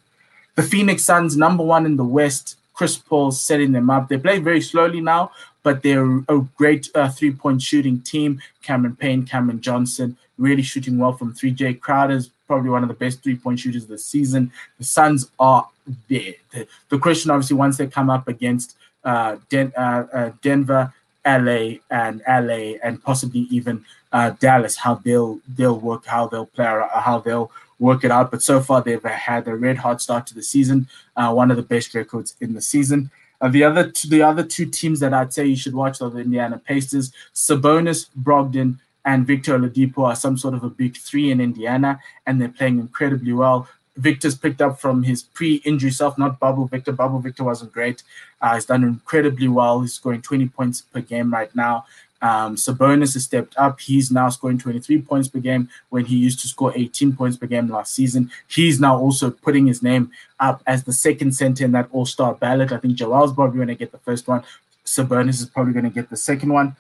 The 0.56 0.62
Phoenix 0.62 1.04
Suns, 1.04 1.36
number 1.36 1.62
one 1.62 1.86
in 1.86 1.96
the 1.96 2.04
West, 2.04 2.56
Chris 2.74 2.96
Paul 2.96 3.30
setting 3.30 3.72
them 3.72 3.90
up. 3.90 4.08
They 4.08 4.16
play 4.16 4.38
very 4.38 4.60
slowly 4.60 5.00
now, 5.00 5.32
but 5.62 5.82
they're 5.82 6.18
a 6.28 6.40
great 6.56 6.88
uh, 6.94 7.08
three 7.08 7.30
point 7.30 7.62
shooting 7.62 8.00
team. 8.00 8.40
Cameron 8.62 8.96
Payne, 8.96 9.24
Cameron 9.26 9.60
Johnson, 9.60 10.16
really 10.38 10.62
shooting 10.62 10.98
well 10.98 11.12
from 11.12 11.34
three. 11.34 11.54
Jae 11.54 11.78
Crowder's 11.78 12.30
probably 12.50 12.68
one 12.68 12.82
of 12.82 12.88
the 12.88 12.94
best 13.04 13.22
three 13.22 13.36
point 13.36 13.60
shooters 13.60 13.84
of 13.84 13.90
the 13.90 13.96
season. 13.96 14.50
The 14.78 14.84
Suns 14.84 15.30
are 15.38 15.68
there. 16.08 16.34
The, 16.50 16.66
the 16.88 16.98
question, 16.98 17.30
obviously, 17.30 17.54
once 17.56 17.76
they 17.76 17.86
come 17.86 18.10
up 18.10 18.26
against 18.26 18.76
uh, 19.04 19.36
Den- 19.48 19.72
uh, 19.76 20.06
uh, 20.12 20.30
Denver, 20.42 20.92
LA, 21.24 21.78
and 21.92 22.22
LA, 22.26 22.74
and 22.82 23.00
possibly 23.04 23.42
even 23.52 23.84
uh, 24.12 24.30
Dallas, 24.40 24.76
how 24.76 24.96
they'll 24.96 25.38
they'll 25.56 25.78
work, 25.78 26.06
how 26.06 26.26
they'll 26.26 26.46
play, 26.46 26.64
how 26.92 27.22
they'll 27.24 27.52
work 27.78 28.02
it 28.02 28.10
out. 28.10 28.32
But 28.32 28.42
so 28.42 28.60
far, 28.60 28.82
they've 28.82 29.00
had 29.04 29.46
a 29.46 29.54
red 29.54 29.78
hot 29.78 30.02
start 30.02 30.26
to 30.26 30.34
the 30.34 30.42
season, 30.42 30.88
uh, 31.16 31.32
one 31.32 31.52
of 31.52 31.56
the 31.56 31.62
best 31.62 31.94
records 31.94 32.34
in 32.40 32.54
the 32.54 32.60
season. 32.60 33.12
Uh, 33.40 33.48
the 33.48 33.62
other 33.62 33.92
the 34.08 34.22
other 34.22 34.42
two 34.42 34.66
teams 34.66 34.98
that 34.98 35.14
I'd 35.14 35.32
say 35.32 35.46
you 35.46 35.54
should 35.54 35.76
watch 35.76 36.02
are 36.02 36.10
the 36.10 36.18
Indiana 36.18 36.58
Pacers, 36.58 37.12
Sabonis, 37.32 38.08
Brogdon, 38.20 38.78
and 39.04 39.26
Victor 39.26 39.58
Oladipo 39.58 40.04
are 40.04 40.16
some 40.16 40.36
sort 40.36 40.54
of 40.54 40.64
a 40.64 40.70
big 40.70 40.96
three 40.96 41.30
in 41.30 41.40
Indiana, 41.40 42.00
and 42.26 42.40
they're 42.40 42.48
playing 42.48 42.78
incredibly 42.78 43.32
well. 43.32 43.68
Victor's 43.96 44.34
picked 44.34 44.62
up 44.62 44.80
from 44.80 45.02
his 45.02 45.22
pre-injury 45.22 45.90
self, 45.90 46.16
not 46.16 46.38
Bubble 46.38 46.66
Victor. 46.66 46.92
Bubble 46.92 47.18
Victor 47.18 47.44
wasn't 47.44 47.72
great. 47.72 48.02
Uh, 48.40 48.54
he's 48.54 48.64
done 48.64 48.84
incredibly 48.84 49.48
well. 49.48 49.80
He's 49.80 49.94
scoring 49.94 50.22
20 50.22 50.48
points 50.48 50.80
per 50.80 51.00
game 51.00 51.32
right 51.32 51.54
now. 51.54 51.84
Um, 52.22 52.56
Sabonis 52.56 53.14
has 53.14 53.24
stepped 53.24 53.56
up. 53.56 53.80
He's 53.80 54.10
now 54.10 54.28
scoring 54.28 54.58
23 54.58 55.02
points 55.02 55.28
per 55.28 55.38
game 55.38 55.68
when 55.88 56.04
he 56.04 56.16
used 56.16 56.40
to 56.40 56.48
score 56.48 56.72
18 56.76 57.16
points 57.16 57.36
per 57.36 57.46
game 57.46 57.68
last 57.68 57.94
season. 57.94 58.30
He's 58.46 58.78
now 58.78 58.98
also 58.98 59.30
putting 59.30 59.66
his 59.66 59.82
name 59.82 60.10
up 60.38 60.62
as 60.66 60.84
the 60.84 60.92
second 60.92 61.32
center 61.32 61.64
in 61.64 61.72
that 61.72 61.88
All-Star 61.92 62.34
ballot. 62.34 62.72
I 62.72 62.78
think 62.78 62.94
Joel's 62.94 63.32
probably 63.32 63.56
going 63.56 63.68
to 63.68 63.74
get 63.74 63.92
the 63.92 63.98
first 63.98 64.28
one. 64.28 64.42
Sabonis 64.84 65.40
is 65.40 65.46
probably 65.46 65.72
going 65.72 65.84
to 65.84 65.90
get 65.90 66.10
the 66.10 66.16
second 66.16 66.52
one. 66.52 66.76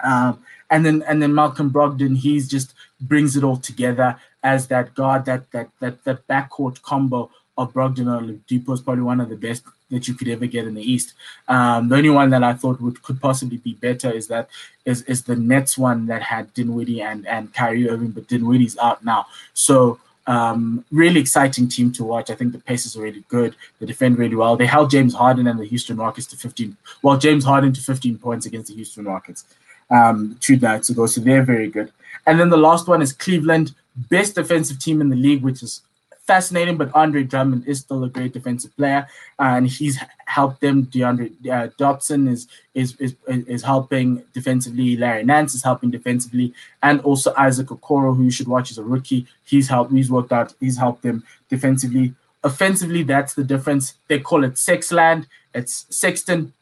Um, 0.00 0.42
and 0.70 0.84
then 0.84 1.02
and 1.08 1.22
then 1.22 1.34
Malcolm 1.34 1.70
Brogdon, 1.70 2.16
he's 2.16 2.48
just 2.48 2.74
brings 3.00 3.36
it 3.36 3.44
all 3.44 3.56
together 3.56 4.18
as 4.42 4.68
that 4.68 4.94
guard, 4.94 5.24
that 5.24 5.50
that 5.52 5.68
that 5.80 6.04
that 6.04 6.26
backcourt 6.26 6.82
combo 6.82 7.30
of 7.56 7.72
Brogdon 7.72 8.06
and 8.06 8.40
Oladipo 8.48 8.72
is 8.72 8.80
probably 8.80 9.02
one 9.02 9.20
of 9.20 9.28
the 9.28 9.36
best 9.36 9.64
that 9.90 10.06
you 10.06 10.14
could 10.14 10.28
ever 10.28 10.46
get 10.46 10.66
in 10.66 10.74
the 10.74 10.82
East. 10.82 11.14
Um, 11.48 11.88
the 11.88 11.96
only 11.96 12.10
one 12.10 12.30
that 12.30 12.44
I 12.44 12.54
thought 12.54 12.80
would 12.80 13.02
could 13.02 13.20
possibly 13.20 13.56
be 13.56 13.74
better 13.74 14.10
is 14.10 14.28
that 14.28 14.48
is 14.84 15.02
is 15.02 15.24
the 15.24 15.36
Nets 15.36 15.76
one 15.76 16.06
that 16.06 16.22
had 16.22 16.52
Dinwiddie 16.54 17.02
and 17.02 17.26
and 17.26 17.52
Kyrie 17.52 17.88
Irving, 17.88 18.10
but 18.10 18.28
Dinwiddie's 18.28 18.78
out 18.78 19.04
now. 19.04 19.26
So 19.54 19.98
um, 20.28 20.84
really 20.92 21.20
exciting 21.20 21.68
team 21.68 21.90
to 21.92 22.04
watch. 22.04 22.28
I 22.28 22.34
think 22.34 22.52
the 22.52 22.58
Pacers 22.58 22.96
are 22.96 23.02
really 23.02 23.24
good. 23.28 23.56
They 23.80 23.86
defend 23.86 24.18
really 24.18 24.36
well. 24.36 24.56
They 24.56 24.66
held 24.66 24.90
James 24.90 25.14
Harden 25.14 25.46
and 25.46 25.58
the 25.58 25.64
Houston 25.64 25.96
Rockets 25.96 26.26
to 26.28 26.36
15. 26.36 26.76
Well, 27.02 27.16
James 27.16 27.44
Harden 27.44 27.72
to 27.72 27.80
15 27.80 28.18
points 28.18 28.44
against 28.44 28.68
the 28.68 28.74
Houston 28.74 29.06
Rockets 29.06 29.46
um, 29.90 30.36
two 30.40 30.56
nights 30.56 30.90
ago. 30.90 31.06
So 31.06 31.20
they're 31.20 31.42
very 31.42 31.68
good. 31.68 31.92
And 32.26 32.38
then 32.38 32.50
the 32.50 32.56
last 32.56 32.88
one 32.88 33.02
is 33.02 33.12
Cleveland, 33.12 33.74
best 33.96 34.34
defensive 34.34 34.78
team 34.78 35.00
in 35.00 35.08
the 35.08 35.16
league, 35.16 35.42
which 35.42 35.62
is 35.62 35.82
fascinating. 36.26 36.76
But 36.76 36.94
Andre 36.94 37.24
Drummond 37.24 37.66
is 37.66 37.80
still 37.80 38.04
a 38.04 38.08
great 38.08 38.32
defensive 38.32 38.76
player, 38.76 39.08
and 39.38 39.66
he's 39.66 39.98
helped 40.26 40.60
them. 40.60 40.86
DeAndre 40.86 41.32
uh, 41.50 42.30
is, 42.30 42.46
is 42.74 42.96
is 43.02 43.14
is 43.26 43.62
helping 43.62 44.22
defensively. 44.32 44.96
Larry 44.96 45.24
Nance 45.24 45.54
is 45.54 45.62
helping 45.62 45.90
defensively, 45.90 46.52
and 46.82 47.00
also 47.00 47.34
Isaac 47.36 47.68
Okoro, 47.68 48.14
who 48.14 48.24
you 48.24 48.30
should 48.30 48.48
watch, 48.48 48.70
is 48.70 48.78
a 48.78 48.84
rookie. 48.84 49.26
He's 49.44 49.68
helped. 49.68 49.92
He's 49.92 50.10
worked 50.10 50.32
out. 50.32 50.54
He's 50.60 50.78
helped 50.78 51.02
them 51.02 51.24
defensively. 51.48 52.14
Offensively, 52.44 53.02
that's 53.02 53.34
the 53.34 53.42
difference. 53.42 53.94
They 54.06 54.20
call 54.20 54.44
it 54.44 54.54
Sexland. 54.54 55.26
It's 55.54 55.86
Sexton, 55.90 56.52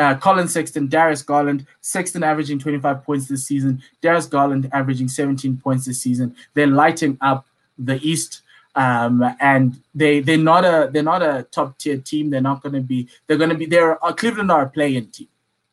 uh, 0.00 0.14
Collin 0.16 0.48
Sexton, 0.48 0.88
Darius 0.88 1.22
Garland, 1.22 1.66
Sexton 1.82 2.22
averaging 2.22 2.58
25 2.58 3.04
points 3.04 3.28
this 3.28 3.46
season, 3.46 3.82
Darius 4.00 4.26
Garland 4.26 4.68
averaging 4.72 5.08
17 5.08 5.58
points 5.58 5.84
this 5.84 6.00
season. 6.00 6.34
They're 6.54 6.66
lighting 6.66 7.18
up 7.20 7.46
the 7.78 8.00
East, 8.02 8.40
um, 8.74 9.22
and 9.40 9.78
they 9.94 10.20
they're 10.20 10.38
not 10.38 10.64
a 10.64 10.88
they're 10.90 11.02
not 11.02 11.22
a 11.22 11.46
top 11.50 11.78
tier 11.78 11.98
team. 11.98 12.30
They're 12.30 12.40
not 12.40 12.62
going 12.62 12.74
to 12.74 12.80
be. 12.80 13.08
They're 13.26 13.36
going 13.36 13.50
to 13.50 13.56
be. 13.56 13.66
They're 13.66 13.96
Cleveland 14.16 14.50
are 14.50 14.62
a 14.62 14.70
playing 14.70 15.08
team. 15.10 15.28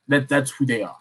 That 0.09 0.27
that's 0.27 0.51
who 0.51 0.65
they 0.65 0.83
are. 0.83 0.97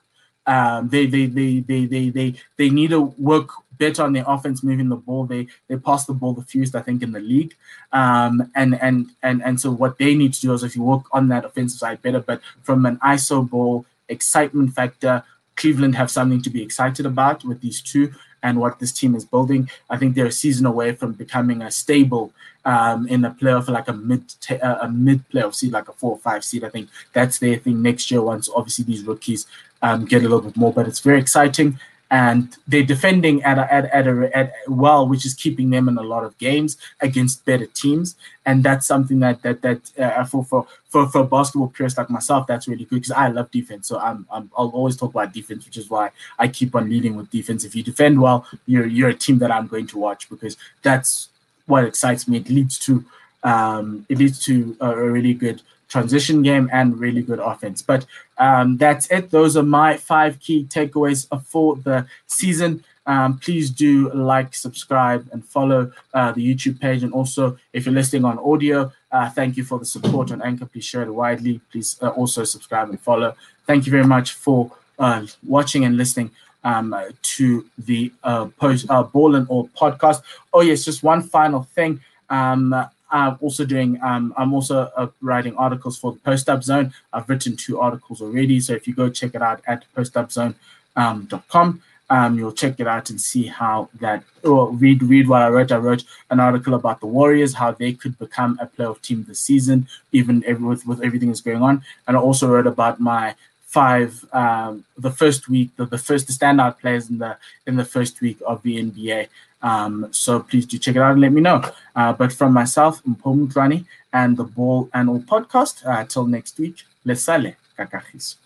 Um, 0.47 0.89
they, 0.89 1.07
they 1.07 1.27
they 1.27 1.61
they 1.61 1.87
they 1.87 2.11
they 2.11 2.35
they 2.57 2.71
need 2.71 2.91
to 2.91 3.01
work 3.19 3.51
better 3.79 4.03
on 4.03 4.13
their 4.13 4.25
offense, 4.27 4.63
moving 4.63 4.89
the 4.89 4.97
ball. 4.97 5.25
They 5.27 5.49
they 5.69 5.77
pass 5.77 6.07
the 6.07 6.13
ball 6.15 6.33
the 6.33 6.43
fewest, 6.43 6.75
I 6.75 6.83
think, 6.83 7.03
in 7.03 7.13
the 7.13 7.21
league. 7.21 7.55
Um, 7.93 8.51
and 8.55 8.81
and 8.81 9.11
and 9.23 9.43
and 9.43 9.61
so 9.61 9.71
what 9.71 9.99
they 9.99 10.15
need 10.15 10.35
to 10.35 10.41
do 10.41 10.53
is 10.53 10.63
if 10.63 10.77
you 10.77 10.83
work 10.83 11.05
on 11.13 11.29
that 11.29 11.45
offensive 11.45 11.79
side 11.79 12.03
better, 12.03 12.21
but 12.21 12.41
from 12.63 12.87
an 12.87 12.97
ISO 12.99 13.49
ball 13.49 13.87
excitement 14.09 14.75
factor, 14.75 15.25
Cleveland 15.57 15.97
have 15.97 16.11
something 16.11 16.43
to 16.43 16.51
be 16.51 16.63
excited 16.63 17.07
about 17.07 17.45
with 17.45 17.61
these 17.61 17.81
two 17.81 18.13
and 18.43 18.61
what 18.61 18.79
this 18.79 18.93
team 18.93 19.15
is 19.15 19.25
building. 19.25 19.69
I 19.91 19.97
think 19.97 20.15
they're 20.15 20.27
a 20.27 20.33
season 20.33 20.67
away 20.67 20.93
from 20.93 21.13
becoming 21.13 21.63
a 21.63 21.71
stable 21.71 22.33
um, 22.65 23.09
in 23.09 23.25
a 23.25 23.31
playoff, 23.31 23.69
like 23.69 23.89
a 23.89 23.93
mid 23.93 24.25
a 24.63 24.89
mid 24.89 25.29
playoff 25.31 25.55
seed, 25.55 25.73
like 25.73 25.89
a 25.89 25.93
four 25.93 26.13
or 26.13 26.19
five 26.19 26.45
seed. 26.45 26.65
I 26.65 26.69
think 26.69 26.89
that's 27.13 27.39
their 27.39 27.57
thing 27.57 27.83
next 27.83 28.11
year. 28.11 28.23
Once 28.23 28.49
obviously 28.55 28.85
these 28.85 29.05
rookies 29.05 29.47
um, 29.83 30.05
get 30.05 30.21
a 30.21 30.29
little 30.29 30.41
bit 30.41 30.57
more, 30.57 30.73
but 30.73 30.87
it's 30.87 31.01
very 31.01 31.19
exciting 31.19 31.79
and 32.11 32.57
they're 32.69 32.85
defending 32.85 33.43
at 33.43 33.59
a, 33.59 33.73
at, 33.73 33.87
at, 33.87 34.07
a, 34.07 34.37
at 34.37 34.53
well, 34.69 35.09
which 35.09 35.27
is 35.27 35.35
keeping 35.35 35.71
them 35.71 35.89
in 35.89 35.99
a 35.99 36.03
lot 36.03 36.25
of 36.25 36.39
games 36.39 36.77
against 37.01 37.45
better 37.45 37.67
teams, 37.67 38.15
and 38.45 38.63
that's 38.63 38.87
something 38.87 39.19
that 39.21 39.43
that 39.43 39.63
that 39.63 39.99
uh, 39.99 40.25
for 40.25 40.45
for 40.45 40.67
for 40.89 41.09
for 41.09 41.25
basketball 41.25 41.69
purists 41.69 41.99
like 41.99 42.09
myself, 42.09 42.47
that's 42.47 42.69
really 42.69 42.85
good 42.85 42.97
because 42.97 43.11
I 43.11 43.29
love 43.29 43.51
defense. 43.51 43.89
So 43.89 43.99
I'm, 43.99 44.27
I'm 44.31 44.51
I'll 44.57 44.69
always 44.69 44.97
talk 44.97 45.11
about 45.11 45.33
defense, 45.33 45.65
which 45.67 45.77
is 45.77 45.91
why 45.91 46.11
I 46.39 46.49
keep 46.49 46.75
on 46.77 46.89
leading 46.89 47.17
with 47.17 47.31
defense. 47.31 47.65
If 47.65 47.75
you 47.75 47.83
defend 47.83 48.21
well, 48.21 48.47
you're 48.67 48.87
you're 48.87 49.09
a 49.09 49.15
team 49.15 49.39
that 49.39 49.51
I'm 49.51 49.67
going 49.67 49.89
to 49.89 49.99
watch 49.99 50.31
because 50.31 50.57
that's 50.83 51.29
what 51.67 51.85
excites 51.85 52.29
me. 52.29 52.39
It 52.39 52.49
leads 52.49 52.79
to 52.81 53.05
um, 53.43 54.07
it 54.09 54.19
leads 54.19 54.45
to 54.45 54.77
a, 54.81 54.91
a 54.91 55.11
really 55.11 55.35
good 55.35 55.63
transition 55.97 56.43
game 56.43 56.69
and 56.79 57.01
really 57.05 57.23
good 57.23 57.39
offense. 57.39 57.81
But 57.83 58.03
um, 58.47 58.77
that's 58.77 59.07
it. 59.11 59.31
Those 59.31 59.57
are 59.57 59.63
my 59.63 59.97
five 59.97 60.33
key 60.45 60.59
takeaways 60.65 61.21
for 61.53 61.77
the 61.77 61.99
season. 62.27 62.85
Um, 63.07 63.39
please 63.39 63.71
do 63.71 64.13
like, 64.13 64.55
subscribe, 64.55 65.23
and 65.33 65.41
follow 65.57 65.93
uh, 66.13 66.33
the 66.33 66.43
YouTube 66.49 66.81
page. 66.81 67.03
And 67.05 67.13
also, 67.13 67.57
if 67.73 67.87
you're 67.87 67.95
listening 68.01 68.25
on 68.25 68.39
audio, 68.53 68.93
uh, 69.13 69.31
thank 69.31 69.57
you 69.57 69.65
for 69.65 69.79
the 69.79 69.85
support 69.95 70.33
on 70.33 70.43
Anchor. 70.43 70.67
Please 70.67 70.85
share 70.85 71.05
it 71.09 71.13
widely. 71.25 71.61
Please 71.71 71.97
uh, 72.03 72.09
also 72.21 72.45
subscribe 72.45 72.91
and 72.91 73.01
follow. 73.01 73.35
Thank 73.67 73.87
you 73.87 73.93
very 73.93 74.09
much 74.17 74.33
for 74.33 74.73
uh, 74.99 75.25
watching 75.47 75.85
and 75.85 75.97
listening 75.97 76.31
um, 76.65 76.95
to 77.23 77.65
the 77.79 78.13
uh, 78.25 78.47
post 78.59 78.87
uh, 78.91 79.05
Ball 79.05 79.37
and 79.37 79.47
All 79.49 79.69
podcast. 79.69 80.21
Oh 80.53 80.63
yes, 80.63 80.85
just 80.85 81.03
one 81.03 81.23
final 81.23 81.63
thing. 81.77 82.01
Um, 82.29 82.75
I'm 83.17 83.39
also 83.41 83.65
doing. 83.65 84.01
Um, 84.03 84.35
I'm 84.37 84.53
also 84.53 84.91
uh, 84.97 85.09
writing 85.21 85.57
articles 85.57 85.99
for 85.99 86.13
the 86.13 86.19
Post 86.19 86.49
Up 86.49 86.63
Zone. 86.63 86.93
I've 87.13 87.29
written 87.29 87.57
two 87.57 87.81
articles 87.81 88.21
already, 88.21 88.61
so 88.61 88.75
if 88.75 88.87
you 88.87 88.95
go 88.95 89.09
check 89.09 89.35
it 89.35 89.43
out 89.43 89.63
at 89.67 89.85
postupzone.com, 89.97 91.83
um, 92.09 92.39
you'll 92.39 92.53
check 92.53 92.79
it 92.79 92.87
out 92.87 93.11
and 93.11 93.21
see 93.21 93.47
how 93.47 93.89
that. 94.01 94.23
Or 94.45 94.71
read 94.71 95.03
read 95.03 95.29
what 95.29 95.43
I 95.43 95.49
wrote. 95.49 95.73
I 95.73 95.79
wrote 95.79 96.05
an 96.31 96.41
article 96.41 96.75
about 96.75 97.01
the 97.01 97.07
Warriors, 97.07 97.55
how 97.55 97.73
they 97.73 97.93
could 97.93 98.19
become 98.19 98.59
a 98.61 98.67
playoff 98.67 99.01
team 99.03 99.25
this 99.27 99.41
season, 99.41 99.89
even 100.13 100.45
every, 100.47 100.67
with 100.67 100.87
with 100.87 101.03
everything 101.03 101.29
that's 101.29 101.41
going 101.41 101.63
on. 101.63 101.83
And 102.07 102.17
I 102.17 102.21
also 102.21 102.49
wrote 102.49 102.67
about 102.67 103.01
my 103.01 103.35
five 103.77 104.25
um, 104.33 104.85
the 104.97 105.11
first 105.11 105.49
week 105.49 105.71
the, 105.77 105.85
the 105.85 105.99
first 105.99 106.27
the 106.29 106.33
standout 106.33 106.79
players 106.79 107.11
in 107.11 107.19
the 107.19 107.37
in 107.67 107.77
the 107.77 107.85
first 107.85 108.21
week 108.21 108.39
of 108.47 108.63
the 108.63 108.83
NBA 108.83 109.29
um, 109.63 110.09
so 110.11 110.41
please 110.41 110.67
do 110.67 110.79
check 110.79 110.97
it 110.97 111.03
out 111.03 111.13
and 111.13 111.21
let 111.21 111.33
me 111.33 111.41
know. 111.41 111.63
Uh, 111.95 112.13
but 112.13 112.33
from 112.33 112.53
myself, 112.53 113.03
Mpho 113.05 113.49
Motlwane, 113.49 113.85
and 114.13 114.37
the 114.37 114.45
Ball 114.45 114.89
and 114.95 115.09
All 115.09 115.21
podcast, 115.21 115.87
uh, 115.87 116.05
till 116.05 116.27
next 116.27 116.59
week, 116.59 116.85
lesale 117.05 117.57
kakagis. 117.79 118.37